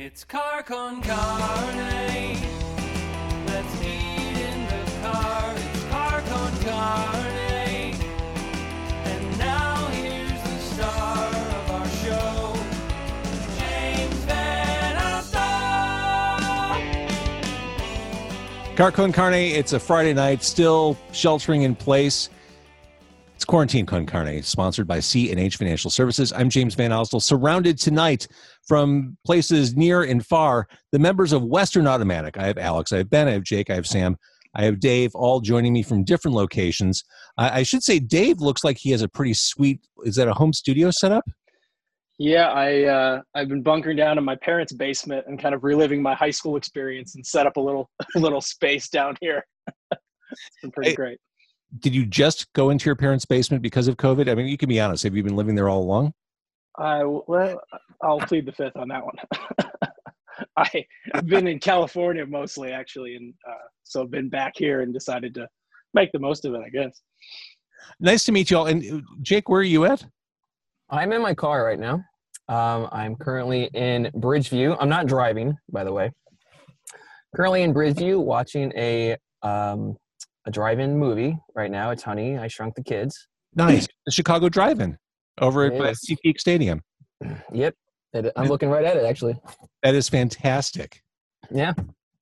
It's 0.00 0.22
car 0.22 0.62
con 0.62 1.02
carne. 1.02 2.38
Let's 3.48 3.82
eat 3.82 4.38
in 4.38 4.66
the 4.66 4.84
car. 5.02 5.52
It's 5.56 5.84
car 5.86 6.20
con 6.20 6.52
carne. 6.60 7.96
And 9.06 9.38
now 9.38 9.88
here's 9.88 10.30
the 10.30 10.58
star 10.60 11.26
of 11.26 11.70
our 11.72 11.88
show, 11.88 12.54
James 13.58 14.24
VanOsdol. 14.26 15.36
Car 18.76 18.92
Con 18.92 19.10
Carne, 19.10 19.34
it's 19.34 19.72
a 19.72 19.80
Friday 19.80 20.14
night, 20.14 20.44
still 20.44 20.96
sheltering 21.10 21.62
in 21.62 21.74
place. 21.74 22.30
Quarantine 23.48 23.86
Con 23.86 24.04
Carne, 24.04 24.42
sponsored 24.42 24.86
by 24.86 25.00
C 25.00 25.30
and 25.30 25.40
H 25.40 25.56
Financial 25.56 25.90
Services. 25.90 26.34
I'm 26.34 26.50
James 26.50 26.76
VanOsdol, 26.76 27.22
surrounded 27.22 27.78
tonight 27.78 28.28
from 28.66 29.16
places 29.24 29.74
near 29.74 30.02
and 30.02 30.24
far, 30.24 30.68
the 30.92 30.98
members 30.98 31.32
of 31.32 31.42
Western 31.42 31.86
Automatic. 31.86 32.36
I 32.36 32.46
have 32.46 32.58
Alex, 32.58 32.92
I 32.92 32.98
have 32.98 33.08
Ben, 33.08 33.26
I 33.26 33.32
have 33.32 33.44
Jake, 33.44 33.70
I 33.70 33.74
have 33.74 33.86
Sam, 33.86 34.18
I 34.54 34.64
have 34.64 34.80
Dave, 34.80 35.12
all 35.14 35.40
joining 35.40 35.72
me 35.72 35.82
from 35.82 36.04
different 36.04 36.36
locations. 36.36 37.02
I 37.38 37.60
I 37.60 37.62
should 37.62 37.82
say 37.82 37.98
Dave 37.98 38.42
looks 38.42 38.64
like 38.64 38.76
he 38.76 38.90
has 38.90 39.00
a 39.00 39.08
pretty 39.08 39.32
sweet, 39.32 39.80
is 40.04 40.16
that 40.16 40.28
a 40.28 40.34
home 40.34 40.52
studio 40.52 40.90
setup? 40.90 41.24
Yeah, 42.18 42.50
I 42.50 42.82
uh, 42.82 43.22
I've 43.34 43.48
been 43.48 43.62
bunkering 43.62 43.96
down 43.96 44.18
in 44.18 44.24
my 44.24 44.36
parents' 44.36 44.74
basement 44.74 45.24
and 45.26 45.40
kind 45.40 45.54
of 45.54 45.64
reliving 45.64 46.02
my 46.02 46.14
high 46.14 46.32
school 46.32 46.56
experience 46.56 47.14
and 47.14 47.24
set 47.24 47.46
up 47.46 47.56
a 47.56 47.60
little 47.60 47.88
a 48.14 48.18
little 48.18 48.42
space 48.42 48.90
down 48.90 49.16
here. 49.22 49.46
it's 49.92 50.00
been 50.60 50.70
pretty 50.70 50.94
great. 50.94 51.18
Did 51.80 51.94
you 51.94 52.06
just 52.06 52.52
go 52.54 52.70
into 52.70 52.86
your 52.86 52.96
parents' 52.96 53.24
basement 53.24 53.62
because 53.62 53.88
of 53.88 53.96
COVID? 53.96 54.30
I 54.30 54.34
mean, 54.34 54.46
you 54.46 54.56
can 54.56 54.68
be 54.68 54.80
honest. 54.80 55.02
Have 55.02 55.14
you 55.14 55.22
been 55.22 55.36
living 55.36 55.54
there 55.54 55.68
all 55.68 55.82
along? 55.82 56.14
I 56.78 57.04
well, 57.04 57.60
I'll 58.02 58.20
plead 58.20 58.46
the 58.46 58.52
fifth 58.52 58.76
on 58.76 58.88
that 58.88 59.04
one. 59.04 59.16
I, 60.56 60.86
I've 61.14 61.26
been 61.26 61.48
in 61.48 61.58
California 61.58 62.24
mostly, 62.24 62.72
actually, 62.72 63.16
and 63.16 63.34
uh, 63.48 63.66
so 63.82 64.02
I've 64.02 64.10
been 64.10 64.28
back 64.28 64.52
here 64.56 64.82
and 64.82 64.94
decided 64.94 65.34
to 65.34 65.48
make 65.94 66.12
the 66.12 66.18
most 66.18 66.44
of 66.44 66.54
it. 66.54 66.60
I 66.64 66.68
guess. 66.70 67.00
Nice 68.00 68.24
to 68.24 68.32
meet 68.32 68.50
you 68.50 68.58
all. 68.58 68.66
And 68.66 68.84
uh, 68.84 69.00
Jake, 69.22 69.48
where 69.48 69.60
are 69.60 69.64
you 69.64 69.84
at? 69.84 70.04
I'm 70.90 71.12
in 71.12 71.20
my 71.20 71.34
car 71.34 71.64
right 71.64 71.78
now. 71.78 72.04
Um, 72.48 72.88
I'm 72.92 73.14
currently 73.16 73.68
in 73.74 74.10
Bridgeview. 74.14 74.76
I'm 74.80 74.88
not 74.88 75.06
driving, 75.06 75.56
by 75.70 75.84
the 75.84 75.92
way. 75.92 76.10
Currently 77.36 77.62
in 77.62 77.74
Bridgeview, 77.74 78.22
watching 78.22 78.72
a 78.74 79.16
um, 79.42 79.96
a 80.48 80.50
drive-in 80.50 80.96
movie 80.98 81.38
right 81.54 81.70
now. 81.70 81.90
It's 81.90 82.02
Honey, 82.02 82.38
I 82.38 82.48
Shrunk 82.48 82.74
the 82.74 82.82
Kids. 82.82 83.28
Nice. 83.54 83.86
the 84.06 84.12
Chicago 84.12 84.48
Drive-In 84.48 84.96
over 85.40 85.66
at 85.66 85.74
uh, 85.74 85.78
by 85.78 85.86
Yes. 85.88 86.00
SeatGeek 86.10 86.40
Stadium. 86.40 86.80
Yep, 87.52 87.74
it, 88.14 88.32
I'm 88.34 88.48
looking 88.48 88.70
right 88.70 88.84
at 88.84 88.96
it 88.96 89.04
actually. 89.04 89.38
That 89.82 89.94
is 89.94 90.08
fantastic. 90.08 91.02
Yeah, 91.50 91.74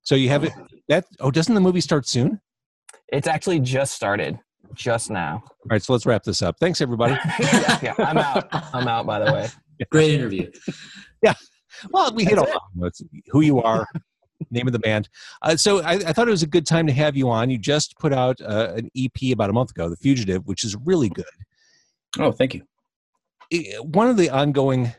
So 0.03 0.15
you 0.17 0.29
have 0.29 0.43
it. 0.45 0.53
That 0.89 1.05
oh, 1.21 1.31
doesn't 1.31 1.55
the 1.55 1.61
movie 1.61 1.81
start 1.81 2.07
soon? 2.07 2.41
it's 3.13 3.29
actually 3.29 3.61
just 3.61 3.95
started, 3.95 4.39
just 4.75 5.11
now. 5.11 5.43
All 5.45 5.69
right, 5.71 5.83
so 5.83 5.93
let's 5.93 6.05
wrap 6.07 6.25
this 6.25 6.43
up. 6.43 6.57
Thanks, 6.59 6.81
everybody. 6.81 7.13
yeah, 7.41 7.79
yeah, 7.83 7.95
I'm 7.99 8.19
out. 8.19 8.49
I'm 8.75 8.89
out. 8.89 9.07
By 9.07 9.21
the 9.21 9.33
way. 9.33 9.49
Great 9.91 10.13
interview. 10.15 10.51
Yeah. 11.23 11.33
Well, 11.91 12.15
we 12.15 12.25
hit 12.25 12.39
all 12.39 12.47
it's 12.83 13.03
who 13.29 13.41
you 13.41 13.61
are, 13.63 13.87
name 14.51 14.67
of 14.67 14.73
the 14.73 14.79
band. 14.79 15.09
Uh, 15.43 15.57
so 15.57 15.83
I, 15.83 15.93
I 15.93 16.13
thought 16.13 16.29
it 16.29 16.33
was 16.33 16.43
a 16.43 16.49
good 16.49 16.67
time 16.67 16.87
to 16.87 16.93
have 16.93 17.17
you 17.17 17.31
on. 17.31 17.51
You 17.51 17.59
just 17.59 17.99
put 17.99 18.13
out 18.13 18.41
uh, 18.41 18.73
an 18.77 18.91
EP 18.97 19.33
about 19.33 19.51
a 19.51 19.53
month 19.53 19.71
ago, 19.71 19.89
"The 19.89 19.97
Fugitive," 19.97 20.47
which 20.47 20.65
is 20.65 20.77
really 20.85 21.09
good. 21.09 21.25
Oh, 22.19 22.33
thank 22.33 22.55
you. 22.55 22.63
One 23.83 24.09
of 24.09 24.17
the 24.17 24.31
ongoing 24.31 24.93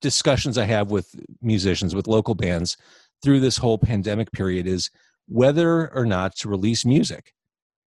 discussions 0.00 0.58
I 0.58 0.64
have 0.64 0.90
with 0.90 1.14
musicians, 1.40 1.94
with 1.94 2.06
local 2.06 2.34
bands, 2.34 2.76
through 3.22 3.40
this 3.40 3.56
whole 3.56 3.78
pandemic 3.78 4.30
period 4.32 4.66
is 4.66 4.90
whether 5.28 5.92
or 5.94 6.04
not 6.04 6.36
to 6.36 6.48
release 6.48 6.84
music. 6.84 7.32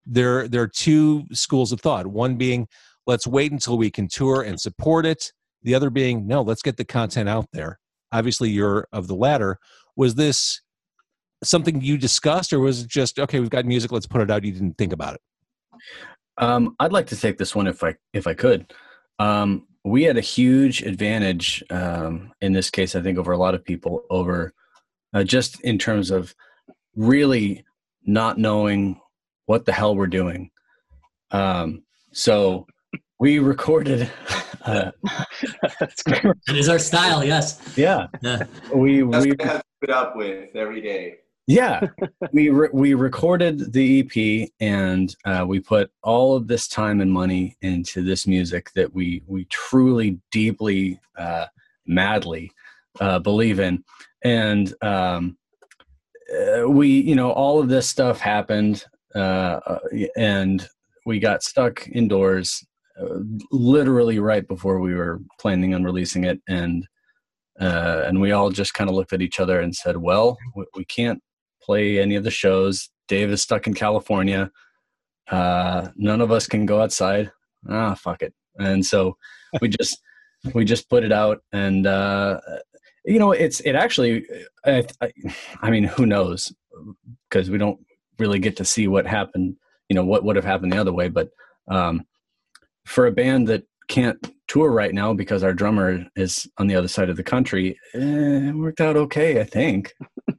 There, 0.07 0.47
there 0.47 0.63
are 0.63 0.69
two 0.69 1.25
schools 1.33 1.73
of 1.73 1.81
thought. 1.81 2.07
One 2.07 2.37
being, 2.37 2.69
let's 3.07 3.27
wait 3.27 3.53
until 3.53 3.79
we 3.79 3.91
can 3.91 4.07
tour 4.07 4.43
and 4.43 4.61
support 4.61 5.07
it. 5.07 5.33
The 5.63 5.75
other 5.75 5.89
being, 5.89 6.27
no, 6.27 6.43
let's 6.43 6.63
get 6.63 6.77
the 6.77 6.85
content 6.85 7.29
out 7.29 7.49
there. 7.53 7.79
Obviously, 8.13 8.51
you're 8.51 8.87
of 8.93 9.09
the 9.09 9.15
latter. 9.15 9.59
Was 9.97 10.15
this 10.15 10.61
something 11.45 11.81
you 11.81 11.99
discussed, 11.99 12.53
or 12.53 12.61
was 12.61 12.83
it 12.83 12.89
just 12.89 13.19
okay? 13.19 13.41
We've 13.41 13.51
got 13.51 13.65
music, 13.65 13.93
let's 13.93 14.07
put 14.07 14.21
it 14.21 14.31
out. 14.31 14.45
You 14.45 14.53
didn't 14.53 14.79
think 14.79 14.93
about 14.93 15.15
it. 15.15 15.21
Um, 16.39 16.75
I'd 16.81 16.93
like 16.93 17.07
to 17.09 17.17
take 17.17 17.39
this 17.39 17.55
one 17.55 17.67
if 17.67 17.83
I 17.85 17.95
if 18.13 18.27
I 18.27 18.35
could. 18.35 18.73
Um, 19.19 19.67
we 19.85 20.03
had 20.03 20.17
a 20.17 20.23
huge 20.23 20.83
advantage 20.83 21.63
um, 21.71 22.33
in 22.41 22.53
this 22.53 22.71
case, 22.71 22.97
I 22.97 23.03
think, 23.03 23.19
over 23.19 23.33
a 23.33 23.39
lot 23.39 23.55
of 23.55 23.65
people, 23.65 24.03
over 24.11 24.53
uh, 25.13 25.25
just 25.25 25.61
in 25.61 25.79
terms 25.79 26.11
of 26.11 26.35
really 26.97 27.65
not 28.05 28.39
knowing 28.39 29.01
what 29.47 29.67
the 29.67 29.73
hell 29.73 29.95
we're 29.95 30.07
doing. 30.07 30.51
Um, 31.31 31.85
so 32.13 32.67
we 33.19 33.39
recorded. 33.39 34.11
Uh, 34.65 34.91
That's 35.81 36.03
great. 36.03 36.25
It 36.49 36.57
is 36.57 36.69
our 36.69 36.79
style, 36.79 37.23
yes. 37.23 37.61
yeah, 37.77 38.07
Yeah. 38.23 38.45
we 38.75 39.03
That's 39.03 39.27
we 39.27 39.31
have 39.41 39.59
to 39.59 39.65
put 39.81 39.91
up 39.91 40.17
with 40.17 40.57
every 40.57 40.81
day. 40.81 41.19
Yeah. 41.47 41.87
We 42.33 42.49
re- 42.49 42.71
we 42.73 42.95
recorded 42.95 43.73
the 43.73 44.01
ep 44.01 44.51
and 44.61 45.15
uh, 45.25 45.45
we 45.47 45.61
put 45.61 45.91
all 46.03 46.35
of 46.35 46.49
this 46.49 46.69
time 46.69 47.01
and 47.01 47.13
money 47.13 47.57
into 47.61 48.03
this 48.03 48.27
music 48.27 48.71
that 48.75 48.93
we 48.95 49.23
we 49.27 49.45
truly 49.47 50.19
deeply 50.33 51.01
uh, 51.19 51.47
madly 51.87 52.51
uh, 53.01 53.19
believe 53.19 53.61
in. 53.61 53.85
And 54.25 54.73
um, 54.83 55.37
uh, 56.33 56.69
we 56.69 56.89
you 56.89 57.15
know 57.15 57.31
all 57.33 57.61
of 57.61 57.69
this 57.69 57.89
stuff 57.89 58.21
happened 58.21 58.85
uh, 59.15 59.61
uh, 59.67 59.79
and 60.17 60.67
we 61.05 61.19
got 61.19 61.43
stuck 61.43 61.87
indoors 61.89 62.65
literally 63.51 64.19
right 64.19 64.47
before 64.47 64.79
we 64.79 64.95
were 64.95 65.21
planning 65.41 65.75
on 65.75 65.85
releasing 65.85 66.25
it. 66.25 66.41
And 66.49 66.87
uh, 67.61 68.05
and 68.07 68.19
we 68.21 68.33
all 68.33 68.51
just 68.51 68.73
kind 68.73 68.89
of 68.89 68.97
looked 68.97 69.13
at 69.13 69.23
each 69.23 69.39
other 69.39 69.61
and 69.61 69.75
said 69.75 69.97
well 69.99 70.39
we, 70.57 70.65
we 70.75 70.85
can't 70.87 71.23
play 71.65 71.99
any 71.99 72.17
of 72.17 72.25
the 72.25 72.31
shows. 72.31 72.91
Dave 73.09 73.31
is 73.31 73.43
stuck 73.43 73.67
in 73.67 73.75
California. 73.75 74.51
Uh, 75.31 75.89
none 75.97 76.21
of 76.21 76.31
us 76.31 76.47
can 76.47 76.67
go 76.67 76.81
outside. 76.81 77.31
Ah, 77.69 77.95
fuck 77.95 78.23
it. 78.23 78.35
And 78.59 78.85
so 78.85 79.17
we 79.61 79.69
just 79.69 80.01
we 80.53 80.65
just 80.65 80.89
put 80.91 81.05
it 81.05 81.13
out, 81.13 81.43
and 81.53 81.87
uh, 81.87 82.41
you 83.05 83.19
know, 83.19 83.33
it's 83.33 83.61
it 83.61 83.75
actually. 83.75 84.27
I, 84.65 84.87
I, 85.01 85.13
I 85.63 85.71
mean, 85.71 85.85
who 85.85 86.07
knows? 86.07 86.53
Because 87.29 87.51
we 87.51 87.59
don't 87.59 87.79
really 88.19 88.39
get 88.39 88.57
to 88.57 88.65
see 88.65 88.89
what 88.89 89.07
happened. 89.07 89.57
You 89.89 89.97
know, 89.97 90.05
what 90.05 90.25
would 90.25 90.37
have 90.37 90.45
happened 90.45 90.73
the 90.73 90.81
other 90.81 90.93
way. 90.93 91.09
But 91.09 91.31
um, 91.69 92.05
for 92.87 93.07
a 93.07 93.13
band 93.13 93.49
that 93.49 93.65
can't 93.89 94.33
tour 94.49 94.71
right 94.71 94.95
now 94.95 95.13
because 95.13 95.43
our 95.43 95.53
drummer 95.53 96.07
is 96.17 96.49
on 96.59 96.67
the 96.67 96.77
other 96.77 96.89
side 96.89 97.11
of 97.11 97.17
the 97.17 97.23
country, 97.23 97.79
eh, 97.95 98.49
it 98.49 98.55
worked 98.55 98.81
out 98.81 98.97
okay, 98.97 99.41
I 99.41 99.45
think. 99.45 99.95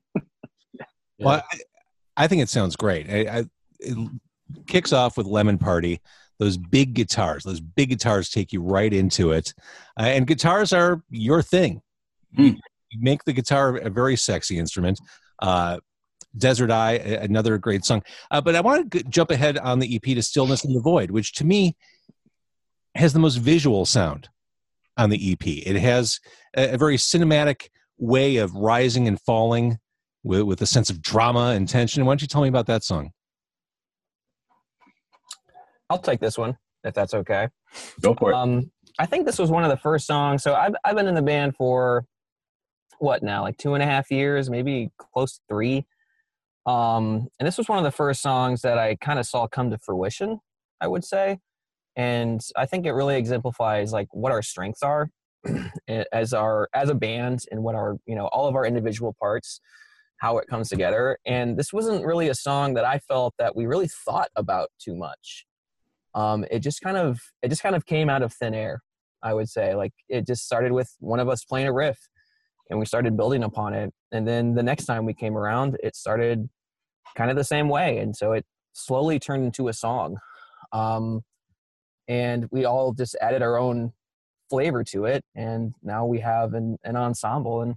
Well, 1.19 1.43
I, 1.51 1.59
I 2.17 2.27
think 2.27 2.41
it 2.41 2.49
sounds 2.49 2.75
great. 2.75 3.09
I, 3.09 3.39
I, 3.39 3.45
it 3.79 4.09
kicks 4.67 4.93
off 4.93 5.17
with 5.17 5.27
Lemon 5.27 5.57
Party. 5.57 6.01
Those 6.39 6.57
big 6.57 6.93
guitars, 6.93 7.43
those 7.43 7.61
big 7.61 7.89
guitars 7.89 8.29
take 8.29 8.51
you 8.51 8.61
right 8.61 8.91
into 8.93 9.31
it. 9.31 9.53
Uh, 9.97 10.03
and 10.03 10.27
guitars 10.27 10.73
are 10.73 11.01
your 11.09 11.41
thing. 11.41 11.81
You, 12.31 12.49
Hmm. 12.51 12.55
you 12.91 12.99
make 13.01 13.23
the 13.23 13.31
guitar 13.33 13.77
a 13.77 13.89
very 13.89 14.17
sexy 14.17 14.57
instrument. 14.57 14.99
Uh, 15.41 15.79
Desert 16.37 16.69
Eye, 16.71 16.95
another 16.95 17.57
great 17.57 17.85
song. 17.85 18.03
Uh, 18.29 18.41
but 18.41 18.55
I 18.55 18.61
want 18.61 18.91
to 18.91 18.99
g- 18.99 19.09
jump 19.09 19.31
ahead 19.31 19.57
on 19.57 19.79
the 19.79 19.95
EP 19.95 20.01
to 20.15 20.21
Stillness 20.21 20.65
in 20.65 20.73
the 20.73 20.81
Void, 20.81 21.11
which 21.11 21.31
to 21.35 21.45
me 21.45 21.77
has 22.95 23.13
the 23.13 23.19
most 23.19 23.35
visual 23.37 23.85
sound 23.85 24.27
on 24.97 25.09
the 25.09 25.31
EP. 25.31 25.47
It 25.47 25.77
has 25.77 26.19
a, 26.57 26.73
a 26.73 26.77
very 26.77 26.97
cinematic 26.97 27.69
way 27.97 28.35
of 28.37 28.53
rising 28.53 29.07
and 29.07 29.19
falling 29.21 29.79
with, 30.25 30.41
with 30.41 30.61
a 30.61 30.65
sense 30.65 30.89
of 30.89 31.01
drama 31.01 31.53
and 31.55 31.69
tension. 31.69 32.03
Why 32.03 32.11
don't 32.11 32.21
you 32.21 32.27
tell 32.27 32.41
me 32.41 32.49
about 32.49 32.65
that 32.65 32.83
song? 32.83 33.11
I'll 35.89 35.99
take 35.99 36.19
this 36.19 36.37
one 36.37 36.57
if 36.83 36.93
that's 36.93 37.13
okay. 37.13 37.47
Go 38.01 38.15
for 38.15 38.31
it. 38.31 38.35
Um, 38.35 38.71
I 38.97 39.05
think 39.05 39.25
this 39.25 39.37
was 39.37 39.51
one 39.51 39.63
of 39.63 39.69
the 39.69 39.77
first 39.77 40.07
songs. 40.07 40.41
So 40.41 40.55
I've 40.55 40.73
I've 40.83 40.95
been 40.95 41.07
in 41.07 41.15
the 41.15 41.21
band 41.21 41.55
for 41.55 42.05
what 42.97 43.21
now, 43.21 43.43
like 43.43 43.57
two 43.57 43.75
and 43.75 43.83
a 43.83 43.85
half 43.85 44.09
years, 44.09 44.49
maybe 44.49 44.89
close 45.13 45.35
to 45.35 45.41
three. 45.47 45.85
Um, 46.65 47.27
and 47.39 47.45
this 47.45 47.57
was 47.57 47.69
one 47.69 47.77
of 47.77 47.83
the 47.83 47.91
first 47.91 48.21
songs 48.21 48.61
that 48.61 48.79
I 48.79 48.95
kind 48.95 49.19
of 49.19 49.27
saw 49.27 49.47
come 49.47 49.69
to 49.69 49.77
fruition. 49.77 50.39
I 50.81 50.87
would 50.87 51.03
say, 51.03 51.37
and 51.95 52.41
I 52.55 52.65
think 52.65 52.85
it 52.85 52.93
really 52.93 53.15
exemplifies 53.15 53.93
like 53.93 54.07
what 54.11 54.31
our 54.31 54.41
strengths 54.41 54.81
are 54.81 55.09
as 56.11 56.33
our 56.33 56.67
as 56.73 56.89
a 56.89 56.95
band 56.95 57.43
and 57.51 57.61
what 57.61 57.75
our 57.75 57.97
you 58.07 58.15
know 58.15 58.25
all 58.27 58.47
of 58.47 58.55
our 58.55 58.65
individual 58.65 59.15
parts 59.19 59.61
how 60.17 60.37
it 60.37 60.47
comes 60.47 60.69
together 60.69 61.17
and 61.25 61.57
this 61.57 61.73
wasn't 61.73 62.05
really 62.05 62.29
a 62.29 62.35
song 62.35 62.73
that 62.73 62.85
i 62.85 62.97
felt 62.99 63.33
that 63.37 63.55
we 63.55 63.65
really 63.65 63.87
thought 63.87 64.29
about 64.35 64.69
too 64.79 64.95
much 64.95 65.45
um, 66.13 66.45
it 66.49 66.59
just 66.59 66.79
kind 66.81 66.95
of 66.95 67.19
it 67.41 67.49
just 67.49 67.61
kind 67.61 67.75
of 67.75 67.85
came 67.85 68.09
out 68.09 68.21
of 68.21 68.33
thin 68.33 68.53
air 68.53 68.81
i 69.23 69.33
would 69.33 69.49
say 69.49 69.75
like 69.75 69.93
it 70.07 70.25
just 70.25 70.45
started 70.45 70.71
with 70.71 70.95
one 70.99 71.19
of 71.19 71.27
us 71.27 71.43
playing 71.43 71.67
a 71.67 71.73
riff 71.73 71.97
and 72.69 72.79
we 72.79 72.85
started 72.85 73.15
building 73.15 73.43
upon 73.43 73.73
it. 73.73 73.93
And 74.11 74.27
then 74.27 74.55
the 74.55 74.63
next 74.63 74.85
time 74.85 75.05
we 75.05 75.13
came 75.13 75.37
around, 75.37 75.77
it 75.83 75.95
started 75.95 76.49
kind 77.15 77.29
of 77.29 77.37
the 77.37 77.43
same 77.43 77.69
way, 77.69 77.99
and 77.99 78.15
so 78.15 78.33
it 78.33 78.45
slowly 78.73 79.19
turned 79.19 79.45
into 79.45 79.67
a 79.67 79.73
song. 79.73 80.17
Um, 80.73 81.21
and 82.07 82.47
we 82.51 82.65
all 82.65 82.93
just 82.93 83.15
added 83.21 83.41
our 83.41 83.57
own 83.57 83.93
flavor 84.49 84.83
to 84.85 85.05
it, 85.05 85.23
and 85.35 85.73
now 85.83 86.05
we 86.05 86.19
have 86.19 86.53
an, 86.53 86.77
an 86.83 86.95
ensemble. 86.95 87.61
And 87.61 87.75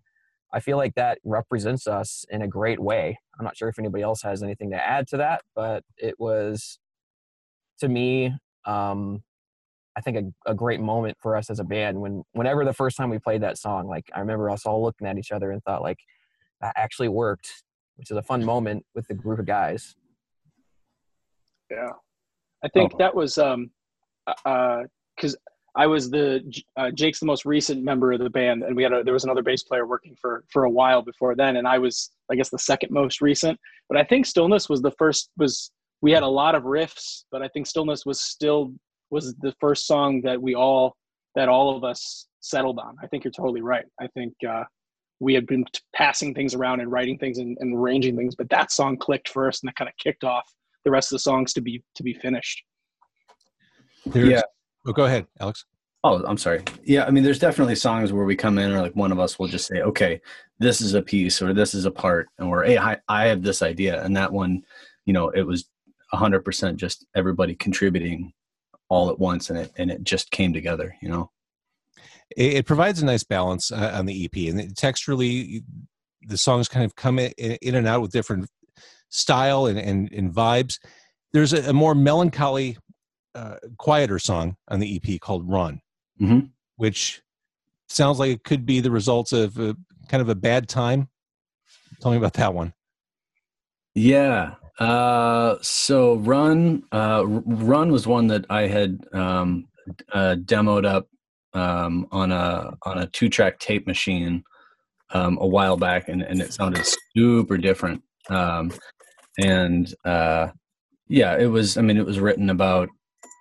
I 0.53 0.61
feel 0.61 0.77
like 0.77 0.95
that 0.95 1.19
represents 1.25 1.87
us 1.87 2.25
in 2.31 2.43
a 2.43 2.49
great 2.49 2.81
way. 2.81 3.19
I'm 3.39 3.45
not 3.45 3.57
sure 3.57 3.69
if 3.69 3.79
anybody 3.79 4.03
else 4.03 4.23
has 4.23 4.43
anything 4.43 4.71
to 4.71 4.77
add 4.77 5.07
to 5.09 5.19
that, 5.19 5.43
but 5.55 5.85
it 5.97 6.15
was 6.19 6.79
to 7.81 7.89
me 7.89 8.35
um, 8.65 9.23
I 9.97 10.01
think 10.01 10.17
a, 10.47 10.51
a 10.51 10.55
great 10.55 10.81
moment 10.81 11.17
for 11.21 11.37
us 11.37 11.51
as 11.51 11.59
a 11.59 11.65
band 11.65 12.01
when 12.01 12.23
whenever 12.33 12.65
the 12.65 12.73
first 12.73 12.97
time 12.97 13.11
we 13.11 13.19
played 13.19 13.43
that 13.43 13.59
song, 13.59 13.89
like 13.89 14.09
I 14.15 14.21
remember 14.21 14.49
us 14.49 14.65
all 14.65 14.83
looking 14.83 15.07
at 15.07 15.19
each 15.19 15.33
other 15.33 15.51
and 15.51 15.63
thought 15.65 15.83
like 15.83 15.99
that 16.61 16.73
actually 16.77 17.09
worked, 17.09 17.65
which 17.97 18.11
is 18.11 18.17
a 18.17 18.23
fun 18.23 18.45
moment 18.45 18.85
with 18.95 19.07
the 19.09 19.15
group 19.15 19.39
of 19.41 19.47
guys. 19.47 19.97
Yeah, 21.71 21.91
I 22.65 22.69
think 22.69 22.93
Oh. 22.95 22.99
that 22.99 23.15
was 23.15 23.39
um, 23.39 23.71
uh, 24.45 24.83
because 25.17 25.37
I 25.79 25.87
was 25.87 26.11
the 26.11 26.43
uh, 26.77 26.91
Jake's 26.91 27.21
the 27.21 27.27
most 27.27 27.45
recent 27.45 27.85
member 27.85 28.11
of 28.13 28.19
the 28.19 28.29
band, 28.29 28.65
and 28.65 28.75
we 28.77 28.83
had 28.83 28.93
a, 28.93 29.05
there 29.05 29.15
was 29.15 29.23
another 29.23 29.43
bass 29.43 29.63
player 29.63 29.87
working 29.87 30.17
for 30.21 30.45
for 30.53 30.65
a 30.65 30.71
while 30.71 31.03
before 31.03 31.37
then, 31.37 31.57
and 31.57 31.69
I 31.69 31.79
was 31.79 32.11
I 32.31 32.35
guess 32.35 32.51
the 32.51 32.59
second 32.59 32.91
most 32.91 33.21
recent. 33.21 33.59
But 33.89 33.97
I 33.97 34.03
think 34.05 34.27
Stillness 34.27 34.69
was 34.69 34.83
the 34.83 34.91
first. 34.99 35.31
Was 35.39 35.71
we 36.03 36.11
had 36.11 36.25
a 36.25 36.29
lot 36.43 36.57
of 36.57 36.65
riffs, 36.65 37.25
but 37.31 37.43
I 37.43 37.49
think 37.49 37.67
Stillness 37.67 38.05
was 38.05 38.21
still 38.21 38.73
was 39.11 39.35
the 39.37 39.55
first 39.61 39.87
song 39.87 40.21
that 40.23 40.43
we 40.43 40.55
all 40.55 40.97
that 41.37 41.49
all 41.49 41.77
of 41.77 41.85
us 41.85 42.27
settled 42.41 42.79
on. 42.81 42.97
I 43.03 43.07
think 43.07 43.23
you're 43.23 43.31
totally 43.31 43.63
right. 43.63 43.85
I 44.01 44.09
think 44.09 44.35
uh, 44.49 44.65
we 45.21 45.33
had 45.33 45.47
been 45.47 45.65
t- 45.73 45.81
passing 45.95 46.35
things 46.35 46.55
around 46.55 46.81
and 46.81 46.91
writing 46.91 47.19
things 47.19 47.39
and, 47.39 47.57
and 47.61 47.77
arranging 47.77 48.17
things, 48.17 48.35
but 48.35 48.49
that 48.51 48.73
song 48.73 48.97
clicked 48.97 49.29
first, 49.29 49.63
and 49.63 49.69
that 49.69 49.77
kind 49.77 49.89
of 49.89 49.95
kicked 50.03 50.25
off 50.25 50.45
the 50.85 50.91
rest 50.91 51.13
of 51.13 51.17
the 51.17 51.21
songs 51.21 51.53
to 51.53 51.61
be 51.61 51.83
to 51.95 52.03
be 52.03 52.15
finished. 52.15 52.65
There's- 54.07 54.29
Yeah. 54.31 54.43
Oh, 54.89 54.93
go 54.95 55.07
ahead, 55.07 55.29
Alex. 55.41 55.67
Oh, 56.05 56.25
I'm 56.25 56.39
sorry. 56.39 56.63
Yeah, 56.85 57.05
I 57.07 57.11
mean, 57.13 57.25
there's 57.25 57.41
definitely 57.41 57.77
songs 57.77 58.13
where 58.13 58.25
we 58.25 58.37
come 58.37 58.59
in, 58.59 58.73
or 58.73 58.81
like 58.83 58.97
one 58.97 59.13
of 59.13 59.21
us 59.21 59.39
will 59.39 59.49
just 59.49 59.69
say, 59.69 59.83
"Okay, 59.83 60.21
this 60.61 60.81
is 60.81 60.95
a 60.95 61.03
piece, 61.03 61.43
or 61.43 61.55
this 61.55 61.75
is 61.75 61.87
a 61.87 61.93
part," 61.93 62.29
and 62.39 62.51
we're, 62.51 62.65
"Hey, 62.65 62.79
I, 62.79 62.99
I 63.09 63.27
have 63.27 63.43
this 63.43 63.63
idea," 63.63 64.03
and 64.05 64.17
that 64.17 64.33
one, 64.33 64.65
you 65.07 65.13
know, 65.15 65.31
it 65.31 65.43
was 65.43 65.67
100% 66.15 66.77
just 66.77 67.07
everybody 67.17 67.55
contributing 67.57 68.33
all 68.89 69.11
at 69.11 69.21
once, 69.21 69.51
and 69.51 69.61
it 69.61 69.73
and 69.79 69.91
it 69.91 70.05
just 70.05 70.31
came 70.33 70.53
together. 70.55 70.97
You 71.03 71.11
know. 71.11 71.31
it, 72.37 72.55
it 72.59 72.67
provides 72.67 73.03
a 73.03 73.07
nice 73.07 73.25
balance 73.25 73.73
uh, 73.73 73.93
on 73.95 74.07
the 74.07 74.25
EP, 74.25 74.51
and 74.51 74.61
it- 74.61 74.75
texturally, 74.77 75.65
the 76.23 76.39
songs 76.39 76.69
kind 76.69 76.85
of 76.87 76.97
come 76.97 77.19
in, 77.21 77.33
in 77.37 77.75
and 77.77 77.87
out 77.89 78.03
with 78.03 78.13
different 78.13 78.49
style 79.11 79.67
and 79.67 79.79
and, 79.79 80.13
and 80.13 80.33
vibes. 80.33 80.79
There's 81.33 81.53
a, 81.53 81.71
a 81.71 81.73
more 81.75 81.95
melancholy, 81.95 82.79
uh, 83.39 83.57
quieter 83.77 84.19
song 84.19 84.57
on 84.69 84.81
the 84.81 84.97
EP 84.97 85.21
called 85.21 85.49
"Run," 85.49 85.81
Mhm. 86.21 86.51
which 86.77 87.23
sounds 87.89 88.19
like 88.19 88.31
it 88.31 88.45
could 88.45 88.67
be 88.67 88.81
the 88.81 88.91
results 88.91 89.33
of 89.33 89.59
a, 89.59 89.77
kind 90.09 90.21
of 90.21 90.29
a 90.29 90.35
bad 90.35 90.69
time. 90.69 91.09
Tell 92.01 92.11
me 92.11 92.19
about 92.19 92.35
that 92.35 92.55
one. 92.55 92.75
Yeah. 93.95 94.55
Uh, 94.79 95.57
so 95.61 96.17
Run, 96.17 96.85
uh, 96.93 97.25
Run 97.27 97.91
was 97.91 98.07
one 98.07 98.29
that 98.29 98.45
I 98.49 98.63
had 98.69 99.05
um, 99.13 99.69
uh, 100.13 100.37
demoed 100.39 100.87
up 100.87 101.09
um, 101.55 102.07
on 102.13 102.31
a 102.31 102.77
on 102.83 102.99
a 102.99 103.07
two 103.07 103.29
track 103.29 103.59
tape 103.59 103.87
machine 103.87 104.45
um, 105.11 105.39
a 105.41 105.47
while 105.47 105.77
back, 105.77 106.09
and, 106.09 106.23
and 106.23 106.41
it 106.41 106.53
sounded 106.53 106.87
super 107.17 107.57
different. 107.57 108.03
Um, 108.29 108.73
and 109.39 109.93
uh, 110.05 110.49
yeah, 111.09 111.37
it 111.37 111.47
was. 111.47 111.77
I 111.77 111.83
mean, 111.83 111.97
it 111.97 112.07
was 112.07 112.21
written 112.21 112.51
about 112.51 112.89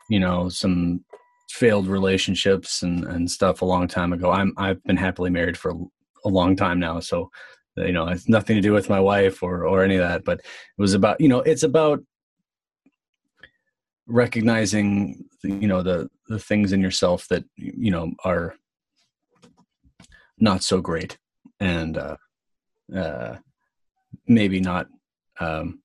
you 0.09 0.19
know 0.19 0.49
some 0.49 1.03
failed 1.49 1.87
relationships 1.87 2.83
and 2.83 3.05
and 3.05 3.29
stuff 3.29 3.61
a 3.61 3.65
long 3.65 3.87
time 3.87 4.13
ago. 4.13 4.31
I'm 4.31 4.53
I've 4.57 4.83
been 4.83 4.97
happily 4.97 5.29
married 5.29 5.57
for 5.57 5.73
a 6.25 6.29
long 6.29 6.55
time 6.55 6.79
now, 6.79 6.99
so 6.99 7.29
you 7.85 7.91
know 7.91 8.07
it's 8.07 8.27
nothing 8.27 8.55
to 8.55 8.61
do 8.61 8.73
with 8.73 8.89
my 8.89 8.99
wife 8.99 9.43
or 9.43 9.65
or 9.65 9.83
any 9.83 9.95
of 9.95 10.07
that 10.07 10.23
but 10.23 10.39
it 10.39 10.81
was 10.81 10.93
about 10.93 11.19
you 11.21 11.27
know 11.27 11.39
it's 11.41 11.63
about 11.63 12.01
recognizing 14.07 15.25
you 15.43 15.67
know 15.67 15.83
the 15.83 16.09
the 16.27 16.39
things 16.39 16.71
in 16.71 16.81
yourself 16.81 17.27
that 17.27 17.43
you 17.55 17.91
know 17.91 18.11
are 18.23 18.55
not 20.39 20.63
so 20.63 20.81
great 20.81 21.17
and 21.59 21.97
uh 21.97 22.15
uh 22.95 23.35
maybe 24.27 24.59
not 24.59 24.87
um 25.39 25.81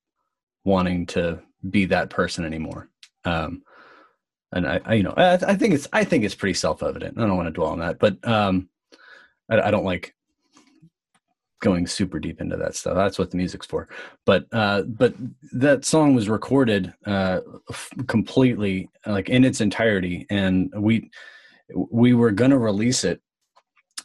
wanting 0.65 1.05
to 1.05 1.43
be 1.69 1.85
that 1.85 2.11
person 2.11 2.45
anymore 2.45 2.89
um 3.25 3.63
and 4.53 4.67
i, 4.67 4.81
I 4.85 4.95
you 4.95 5.03
know 5.03 5.15
I, 5.17 5.35
I 5.35 5.57
think 5.57 5.75
it's 5.75 5.89
i 5.93 6.05
think 6.05 6.25
it's 6.25 6.35
pretty 6.35 6.55
self-evident 6.55 7.19
i 7.19 7.21
don't 7.23 7.37
want 7.37 7.49
to 7.49 7.53
dwell 7.53 7.71
on 7.71 7.81
that 7.81 7.99
but 7.99 8.17
um 8.27 8.69
I, 9.51 9.61
I 9.61 9.71
don't 9.71 9.85
like 9.85 10.15
going 11.63 11.87
super 11.87 12.19
deep 12.19 12.41
into 12.41 12.57
that 12.57 12.75
stuff. 12.75 12.97
That's 12.97 13.19
what 13.19 13.31
the 13.31 13.39
music's 13.39 13.67
for. 13.67 13.89
But 14.27 14.47
uh, 14.53 14.83
but 14.83 15.15
that 15.53 15.87
song 15.87 16.15
was 16.15 16.29
recorded 16.29 16.93
uh, 17.07 17.41
f- 17.71 17.91
completely, 18.09 18.91
like 19.07 19.31
in 19.31 19.45
its 19.45 19.63
entirety, 19.63 20.27
and 20.29 20.71
we 20.77 21.11
we 21.75 22.13
were 22.13 22.33
gonna 22.33 22.59
release 22.59 23.05
it. 23.05 23.23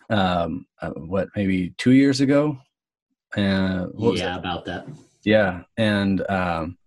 Um, 0.10 0.66
uh, 0.82 0.92
what 0.92 1.28
maybe 1.36 1.74
two 1.78 1.92
years 1.92 2.22
ago? 2.22 2.58
Uh, 3.36 3.88
yeah, 3.98 4.36
it? 4.36 4.40
about 4.40 4.64
that. 4.66 4.88
yeah, 5.24 5.64
and 5.76 6.30
um, 6.30 6.78